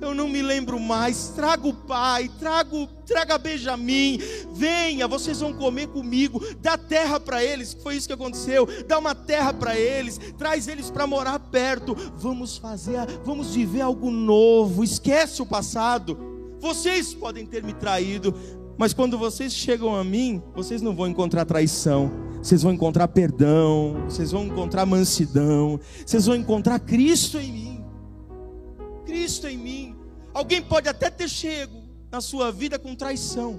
eu 0.00 0.14
não 0.14 0.28
me 0.28 0.42
lembro 0.42 0.78
mais. 0.78 1.28
Traga 1.34 1.66
o 1.66 1.74
pai, 1.74 2.30
traga, 2.38 2.88
traga 3.06 3.38
Benjamim, 3.38 4.18
venha, 4.52 5.06
vocês 5.06 5.40
vão 5.40 5.52
comer 5.52 5.88
comigo. 5.88 6.40
Dá 6.60 6.76
terra 6.76 7.18
para 7.20 7.44
eles, 7.44 7.76
foi 7.82 7.96
isso 7.96 8.06
que 8.06 8.12
aconteceu. 8.12 8.66
Dá 8.86 8.98
uma 8.98 9.14
terra 9.14 9.52
para 9.52 9.78
eles, 9.78 10.18
traz 10.38 10.68
eles 10.68 10.90
para 10.90 11.06
morar 11.06 11.38
perto. 11.38 11.94
Vamos 12.16 12.56
fazer, 12.56 12.98
vamos 13.24 13.54
viver 13.54 13.82
algo 13.82 14.10
novo. 14.10 14.82
Esquece 14.84 15.42
o 15.42 15.46
passado. 15.46 16.18
Vocês 16.60 17.14
podem 17.14 17.46
ter 17.46 17.62
me 17.62 17.72
traído, 17.72 18.34
mas 18.76 18.92
quando 18.92 19.18
vocês 19.18 19.52
chegam 19.52 19.94
a 19.94 20.04
mim, 20.04 20.42
vocês 20.54 20.82
não 20.82 20.94
vão 20.94 21.06
encontrar 21.06 21.44
traição. 21.44 22.30
Vocês 22.42 22.62
vão 22.62 22.72
encontrar 22.72 23.06
perdão, 23.08 24.04
vocês 24.08 24.32
vão 24.32 24.46
encontrar 24.46 24.86
mansidão, 24.86 25.78
vocês 26.06 26.24
vão 26.24 26.34
encontrar 26.34 26.78
Cristo 26.80 27.38
em 27.38 27.52
mim. 27.52 27.69
Cristo 29.10 29.48
em 29.48 29.58
mim. 29.58 29.96
Alguém 30.32 30.62
pode 30.62 30.88
até 30.88 31.10
ter 31.10 31.28
chego 31.28 31.82
na 32.12 32.20
sua 32.20 32.52
vida 32.52 32.78
com 32.78 32.94
traição, 32.94 33.58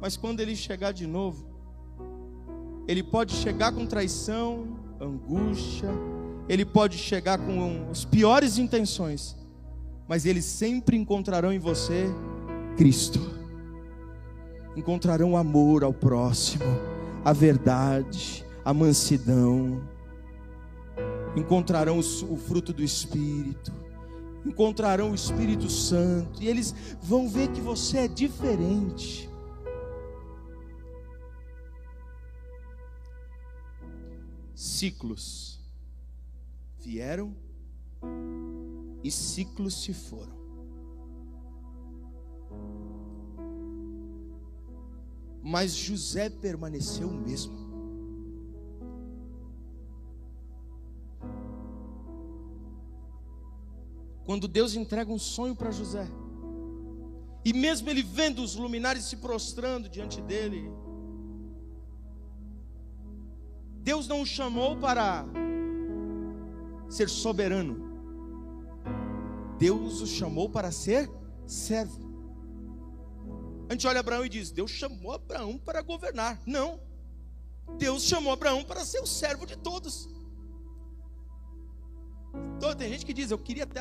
mas 0.00 0.16
quando 0.16 0.38
ele 0.38 0.54
chegar 0.54 0.92
de 0.92 1.04
novo, 1.04 1.44
ele 2.86 3.02
pode 3.02 3.34
chegar 3.34 3.72
com 3.72 3.84
traição, 3.86 4.78
angústia, 5.00 5.88
ele 6.48 6.64
pode 6.64 6.96
chegar 6.96 7.38
com 7.38 7.88
as 7.90 8.04
piores 8.04 8.56
intenções, 8.56 9.36
mas 10.06 10.26
eles 10.26 10.44
sempre 10.44 10.96
encontrarão 10.96 11.52
em 11.52 11.58
você 11.58 12.06
Cristo. 12.76 13.18
Encontrarão 14.76 15.36
amor 15.36 15.82
ao 15.82 15.92
próximo, 15.92 16.64
a 17.24 17.32
verdade, 17.32 18.46
a 18.64 18.72
mansidão, 18.72 19.82
encontrarão 21.36 21.98
o 21.98 22.36
fruto 22.36 22.72
do 22.72 22.82
Espírito, 22.82 23.72
encontrarão 24.44 25.12
o 25.12 25.14
Espírito 25.14 25.68
Santo, 25.70 26.42
e 26.42 26.48
eles 26.48 26.74
vão 27.02 27.28
ver 27.28 27.50
que 27.52 27.60
você 27.60 27.98
é 27.98 28.08
diferente. 28.08 29.28
Ciclos 34.54 35.60
vieram 36.78 37.34
e 39.02 39.10
ciclos 39.10 39.82
se 39.82 39.92
foram. 39.92 40.38
Mas 45.42 45.74
José 45.74 46.28
permaneceu 46.28 47.08
o 47.08 47.14
mesmo. 47.14 47.59
Quando 54.24 54.46
Deus 54.46 54.74
entrega 54.74 55.12
um 55.12 55.18
sonho 55.18 55.56
para 55.56 55.70
José, 55.70 56.06
e 57.44 57.52
mesmo 57.52 57.88
ele 57.88 58.02
vendo 58.02 58.42
os 58.42 58.54
luminares 58.54 59.04
se 59.04 59.16
prostrando 59.16 59.88
diante 59.88 60.20
dele, 60.20 60.70
Deus 63.82 64.06
não 64.06 64.22
o 64.22 64.26
chamou 64.26 64.76
para 64.76 65.24
ser 66.88 67.08
soberano, 67.08 67.90
Deus 69.58 70.00
o 70.00 70.06
chamou 70.06 70.48
para 70.48 70.70
ser 70.70 71.10
servo. 71.46 72.10
A 73.68 73.72
gente 73.72 73.86
olha 73.86 74.00
Abraão 74.00 74.24
e 74.24 74.28
diz: 74.28 74.50
Deus 74.50 74.70
chamou 74.70 75.12
Abraão 75.12 75.56
para 75.58 75.80
governar. 75.80 76.40
Não, 76.44 76.80
Deus 77.78 78.02
chamou 78.02 78.32
Abraão 78.32 78.64
para 78.64 78.84
ser 78.84 79.00
o 79.00 79.06
servo 79.06 79.46
de 79.46 79.56
todos. 79.56 80.08
Então, 82.60 82.74
tem 82.74 82.90
gente 82.90 83.06
que 83.06 83.14
diz, 83.14 83.30
eu 83.30 83.38
queria, 83.38 83.66
ter, 83.66 83.80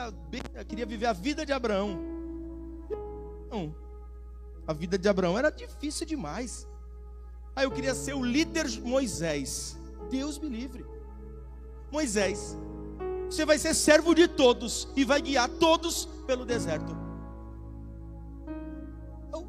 eu 0.55 0.65
queria 0.65 0.85
viver 0.85 1.07
a 1.07 1.11
vida 1.11 1.45
de 1.45 1.51
Abraão. 1.51 1.99
Não. 3.51 3.75
A 4.65 4.71
vida 4.71 4.97
de 4.97 5.09
Abraão 5.09 5.37
era 5.37 5.49
difícil 5.49 6.07
demais. 6.07 6.65
Ah, 7.53 7.63
eu 7.63 7.71
queria 7.71 7.93
ser 7.93 8.13
o 8.13 8.23
líder 8.23 8.65
Moisés. 8.81 9.77
Deus 10.09 10.39
me 10.39 10.47
livre. 10.47 10.85
Moisés, 11.91 12.55
você 13.29 13.45
vai 13.45 13.57
ser 13.57 13.73
servo 13.73 14.15
de 14.15 14.29
todos 14.29 14.87
e 14.95 15.03
vai 15.03 15.21
guiar 15.21 15.49
todos 15.49 16.05
pelo 16.25 16.45
deserto. 16.45 16.95
Então, 19.27 19.45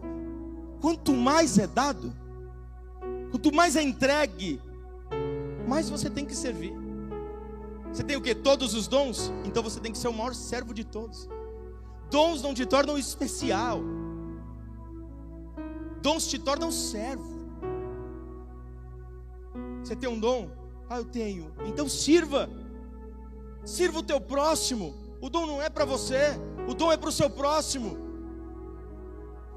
quanto 0.80 1.14
mais 1.14 1.56
é 1.56 1.68
dado, 1.68 2.12
quanto 3.30 3.54
mais 3.54 3.76
é 3.76 3.82
entregue, 3.82 4.60
mais 5.68 5.88
você 5.88 6.10
tem 6.10 6.26
que 6.26 6.34
servir. 6.34 6.89
Você 7.92 8.04
tem 8.04 8.16
o 8.16 8.20
que? 8.20 8.34
Todos 8.34 8.74
os 8.74 8.86
dons? 8.86 9.32
Então 9.44 9.62
você 9.62 9.80
tem 9.80 9.90
que 9.90 9.98
ser 9.98 10.08
o 10.08 10.12
maior 10.12 10.34
servo 10.34 10.72
de 10.72 10.84
todos. 10.84 11.28
Dons 12.10 12.42
não 12.42 12.54
te 12.54 12.64
tornam 12.64 12.96
especial. 12.96 13.80
Dons 16.00 16.26
te 16.28 16.38
tornam 16.38 16.70
servo. 16.70 17.40
Você 19.82 19.96
tem 19.96 20.08
um 20.08 20.18
dom? 20.18 20.50
Ah, 20.88 20.98
eu 20.98 21.04
tenho. 21.04 21.52
Então 21.66 21.88
sirva. 21.88 22.48
Sirva 23.64 23.98
o 23.98 24.02
teu 24.02 24.20
próximo. 24.20 24.94
O 25.20 25.28
dom 25.28 25.46
não 25.46 25.60
é 25.60 25.68
para 25.68 25.84
você, 25.84 26.30
o 26.66 26.72
dom 26.72 26.90
é 26.90 26.96
para 26.96 27.10
o 27.10 27.12
seu 27.12 27.28
próximo. 27.28 27.98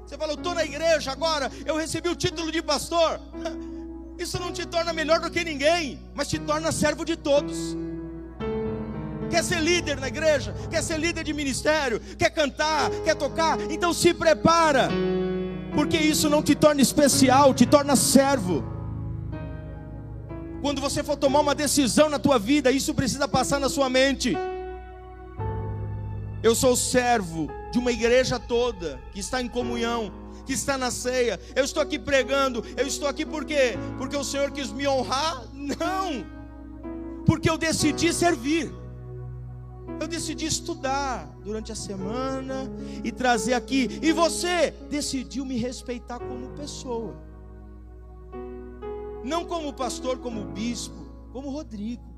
Você 0.04 0.18
fala, 0.18 0.32
eu 0.32 0.36
estou 0.36 0.54
na 0.54 0.62
igreja 0.62 1.10
agora, 1.10 1.50
eu 1.64 1.76
recebi 1.76 2.10
o 2.10 2.16
título 2.16 2.52
de 2.52 2.62
pastor. 2.62 3.18
Isso 4.18 4.38
não 4.38 4.52
te 4.52 4.66
torna 4.66 4.92
melhor 4.92 5.20
do 5.20 5.30
que 5.30 5.42
ninguém, 5.42 5.98
mas 6.14 6.28
te 6.28 6.38
torna 6.38 6.70
servo 6.70 7.04
de 7.04 7.16
todos 7.16 7.83
quer 9.34 9.42
ser 9.42 9.60
líder 9.60 9.98
na 9.98 10.06
igreja, 10.06 10.54
quer 10.70 10.80
ser 10.80 10.96
líder 10.96 11.24
de 11.24 11.32
ministério, 11.32 11.98
quer 12.16 12.30
cantar, 12.30 12.88
quer 13.02 13.16
tocar, 13.16 13.60
então 13.68 13.92
se 13.92 14.14
prepara, 14.14 14.88
porque 15.74 15.96
isso 15.96 16.30
não 16.30 16.40
te 16.40 16.54
torna 16.54 16.80
especial, 16.80 17.52
te 17.52 17.66
torna 17.66 17.96
servo. 17.96 18.62
Quando 20.62 20.80
você 20.80 21.02
for 21.02 21.16
tomar 21.16 21.40
uma 21.40 21.54
decisão 21.54 22.08
na 22.08 22.16
tua 22.16 22.38
vida, 22.38 22.70
isso 22.70 22.94
precisa 22.94 23.26
passar 23.26 23.58
na 23.58 23.68
sua 23.68 23.90
mente. 23.90 24.36
Eu 26.40 26.54
sou 26.54 26.76
servo 26.76 27.48
de 27.72 27.78
uma 27.80 27.90
igreja 27.90 28.38
toda 28.38 29.00
que 29.10 29.18
está 29.18 29.42
em 29.42 29.48
comunhão, 29.48 30.12
que 30.46 30.52
está 30.52 30.78
na 30.78 30.92
ceia. 30.92 31.40
Eu 31.56 31.64
estou 31.64 31.82
aqui 31.82 31.98
pregando. 31.98 32.64
Eu 32.76 32.86
estou 32.86 33.08
aqui 33.08 33.26
por 33.26 33.44
quê? 33.44 33.76
Porque 33.98 34.16
o 34.16 34.24
Senhor 34.24 34.50
quis 34.52 34.70
me 34.70 34.86
honrar? 34.86 35.42
Não. 35.52 36.24
Porque 37.26 37.50
eu 37.50 37.58
decidi 37.58 38.12
servir. 38.12 38.83
Eu 40.00 40.08
decidi 40.08 40.46
estudar 40.46 41.26
durante 41.42 41.72
a 41.72 41.74
semana 41.74 42.70
e 43.02 43.12
trazer 43.12 43.54
aqui. 43.54 43.88
E 44.02 44.12
você 44.12 44.72
decidiu 44.90 45.44
me 45.44 45.56
respeitar 45.56 46.18
como 46.18 46.50
pessoa. 46.50 47.14
Não 49.24 49.44
como 49.44 49.72
pastor, 49.72 50.18
como 50.18 50.44
bispo, 50.44 51.06
como 51.32 51.50
Rodrigo. 51.50 52.14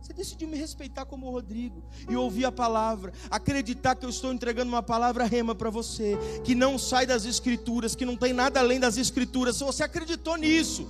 Você 0.00 0.12
decidiu 0.12 0.48
me 0.48 0.56
respeitar 0.56 1.04
como 1.04 1.30
Rodrigo 1.30 1.82
e 2.08 2.16
ouvir 2.16 2.44
a 2.44 2.52
palavra, 2.52 3.12
acreditar 3.30 3.94
que 3.94 4.06
eu 4.06 4.10
estou 4.10 4.32
entregando 4.32 4.70
uma 4.70 4.82
palavra 4.82 5.24
rema 5.24 5.54
para 5.54 5.70
você, 5.70 6.16
que 6.44 6.54
não 6.54 6.78
sai 6.78 7.04
das 7.04 7.24
escrituras, 7.24 7.94
que 7.94 8.06
não 8.06 8.16
tem 8.16 8.32
nada 8.32 8.60
além 8.60 8.80
das 8.80 8.96
escrituras. 8.96 9.58
Você 9.60 9.82
acreditou 9.82 10.36
nisso, 10.36 10.88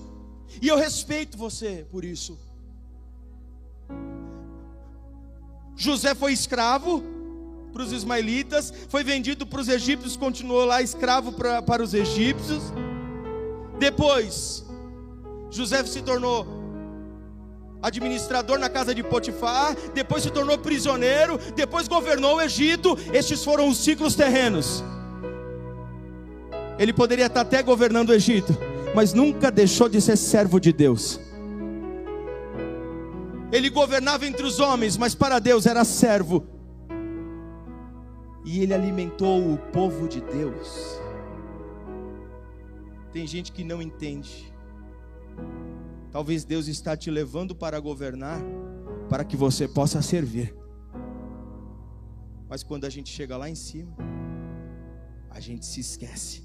e 0.62 0.68
eu 0.68 0.76
respeito 0.76 1.37
você 1.37 1.87
por 1.90 2.04
isso. 2.04 2.38
José 5.78 6.12
foi 6.12 6.32
escravo 6.32 7.04
para 7.72 7.82
os 7.82 7.92
ismaelitas, 7.92 8.74
foi 8.88 9.04
vendido 9.04 9.46
para 9.46 9.60
os 9.60 9.68
egípcios, 9.68 10.16
continuou 10.16 10.64
lá 10.64 10.82
escravo 10.82 11.30
pra, 11.30 11.62
para 11.62 11.80
os 11.80 11.94
egípcios. 11.94 12.72
Depois, 13.78 14.66
José 15.50 15.84
se 15.84 16.02
tornou 16.02 16.44
administrador 17.80 18.58
na 18.58 18.68
casa 18.68 18.92
de 18.92 19.04
Potifar, 19.04 19.76
depois 19.94 20.24
se 20.24 20.30
tornou 20.30 20.58
prisioneiro, 20.58 21.38
depois 21.54 21.86
governou 21.86 22.38
o 22.38 22.40
Egito. 22.40 22.98
Estes 23.12 23.44
foram 23.44 23.68
os 23.68 23.78
ciclos 23.78 24.16
terrenos. 24.16 24.82
Ele 26.76 26.92
poderia 26.92 27.26
estar 27.26 27.42
até 27.42 27.62
governando 27.62 28.08
o 28.08 28.14
Egito, 28.14 28.52
mas 28.96 29.14
nunca 29.14 29.48
deixou 29.48 29.88
de 29.88 30.00
ser 30.00 30.16
servo 30.16 30.58
de 30.58 30.72
Deus. 30.72 31.20
Ele 33.50 33.70
governava 33.70 34.26
entre 34.26 34.44
os 34.44 34.61
homens, 34.61 34.96
mas 34.96 35.14
para 35.14 35.38
Deus 35.38 35.64
era 35.64 35.84
servo. 35.84 36.46
E 38.44 38.61
ele 38.61 38.74
alimentou 38.74 39.52
o 39.52 39.56
povo 39.56 40.06
de 40.06 40.20
Deus. 40.20 41.00
Tem 43.12 43.26
gente 43.26 43.50
que 43.50 43.64
não 43.64 43.80
entende. 43.80 44.52
Talvez 46.11 46.44
Deus 46.44 46.68
está 46.68 46.96
te 46.96 47.11
levando 47.11 47.54
para 47.54 47.80
governar, 47.80 48.40
para 49.08 49.24
que 49.24 49.37
você 49.37 49.66
possa 49.66 50.02
servir. 50.02 50.54
Mas 52.48 52.62
quando 52.62 52.84
a 52.84 52.90
gente 52.90 53.11
chega 53.11 53.37
lá 53.37 53.48
em 53.48 53.54
cima, 53.54 53.94
a 55.30 55.40
gente 55.40 55.64
se 55.64 55.80
esquece 55.80 56.42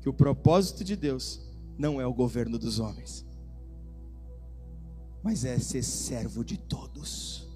que 0.00 0.08
o 0.08 0.14
propósito 0.14 0.82
de 0.82 0.96
Deus 0.96 1.42
não 1.76 2.00
é 2.00 2.06
o 2.06 2.12
governo 2.12 2.58
dos 2.58 2.78
homens 2.78 3.27
mas 5.28 5.44
é 5.44 5.58
ser 5.58 5.82
servo 5.82 6.42
de 6.42 6.56
todos. 6.56 7.46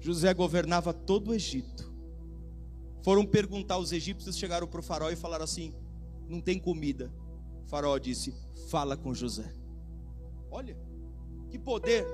José 0.00 0.32
governava 0.32 0.94
todo 0.94 1.28
o 1.28 1.34
Egito. 1.34 1.92
Foram 3.04 3.26
perguntar 3.26 3.74
aos 3.74 3.92
egípcios, 3.92 4.38
chegaram 4.38 4.66
para 4.66 4.80
o 4.80 4.82
faraó 4.82 5.10
e 5.10 5.14
falaram 5.14 5.44
assim: 5.44 5.74
não 6.26 6.40
tem 6.40 6.58
comida. 6.58 7.12
O 7.66 7.68
faraó 7.68 7.98
disse: 7.98 8.34
fala 8.70 8.96
com 8.96 9.12
José. 9.12 9.52
Olha, 10.50 10.74
que 11.50 11.58
poder, 11.58 12.06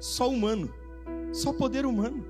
só 0.00 0.28
humano, 0.28 0.74
só 1.32 1.52
poder 1.52 1.86
humano. 1.86 2.26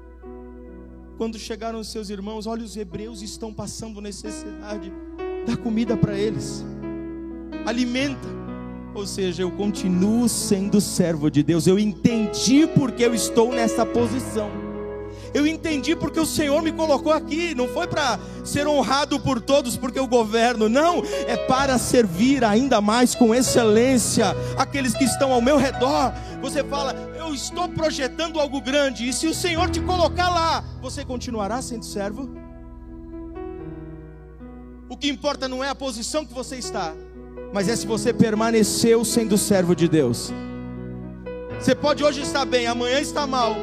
Quando 1.17 1.39
chegaram 1.39 1.81
os 1.81 1.91
seus 1.91 2.11
irmãos, 2.11 2.47
olha, 2.47 2.63
os 2.63 2.77
hebreus 2.77 3.23
estão 3.23 3.55
passando 3.55 4.03
necessidade, 4.03 4.93
dá 5.47 5.57
comida 5.57 5.97
para 5.97 6.15
eles, 6.15 6.63
alimenta. 7.65 8.42
Ou 8.95 9.07
seja, 9.07 9.43
eu 9.43 9.51
continuo 9.51 10.29
sendo 10.29 10.81
servo 10.81 11.31
de 11.31 11.43
Deus. 11.43 11.67
Eu 11.67 11.79
entendi 11.79 12.67
porque 12.67 13.05
eu 13.05 13.15
estou 13.15 13.53
nessa 13.53 13.87
posição. 13.87 14.51
Eu 15.33 15.47
entendi 15.47 15.97
porque 15.97 16.21
o 16.21 16.27
Senhor 16.27 16.61
me 16.61 16.73
colocou 16.73 17.11
aqui. 17.11 17.55
Não 17.55 17.67
foi 17.69 17.87
para 17.87 18.21
ser 18.45 18.67
honrado 18.67 19.19
por 19.19 19.41
todos 19.41 19.79
porque 19.79 19.99
eu 19.99 20.07
governo. 20.07 20.69
Não, 20.69 21.03
é 21.27 21.37
para 21.37 21.79
servir 21.79 22.45
ainda 22.45 22.83
mais 22.83 23.15
com 23.15 23.35
excelência 23.35 24.37
aqueles 24.59 24.95
que 24.95 25.05
estão 25.05 25.33
ao 25.33 25.41
meu 25.41 25.57
redor. 25.57 26.13
Você 26.43 26.63
fala, 26.63 26.95
eu 27.19 27.35
estou 27.35 27.69
projetando 27.71 28.39
algo 28.39 28.61
grande. 28.61 29.09
E 29.09 29.13
se 29.13 29.27
o 29.27 29.35
Senhor 29.35 29.71
te 29.71 29.81
colocar 29.81 30.29
lá, 30.29 30.63
você 30.83 31.03
continuará 31.03 31.63
sendo 31.63 31.85
servo? 31.85 32.29
O 34.87 34.97
que 34.99 35.09
importa 35.09 35.49
não 35.49 35.65
é 35.65 35.71
a 35.71 35.75
posição 35.75 36.27
que 36.27 36.35
você 36.35 36.57
está, 36.57 36.93
mas 37.53 37.69
é 37.69 37.77
se 37.77 37.87
você 37.87 38.13
permaneceu 38.13 39.05
sendo 39.05 39.37
servo 39.37 39.75
de 39.75 39.89
Deus. 39.89 40.33
Você 41.61 41.75
pode 41.75 42.03
hoje 42.03 42.23
estar 42.23 42.45
bem, 42.45 42.67
amanhã 42.67 42.99
estar 42.99 43.27
mal. 43.27 43.55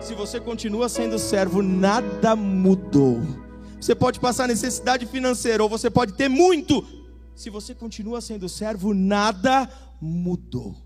Se 0.00 0.14
você 0.14 0.38
continua 0.38 0.88
sendo 0.88 1.18
servo, 1.18 1.62
nada 1.62 2.36
mudou. 2.36 3.20
Você 3.80 3.94
pode 3.94 4.20
passar 4.20 4.46
necessidade 4.46 5.04
financeira, 5.06 5.62
ou 5.62 5.68
você 5.68 5.90
pode 5.90 6.12
ter 6.14 6.28
muito. 6.28 6.84
Se 7.34 7.50
você 7.50 7.74
continua 7.74 8.20
sendo 8.20 8.48
servo, 8.48 8.94
nada 8.94 9.68
mudou. 10.00 10.83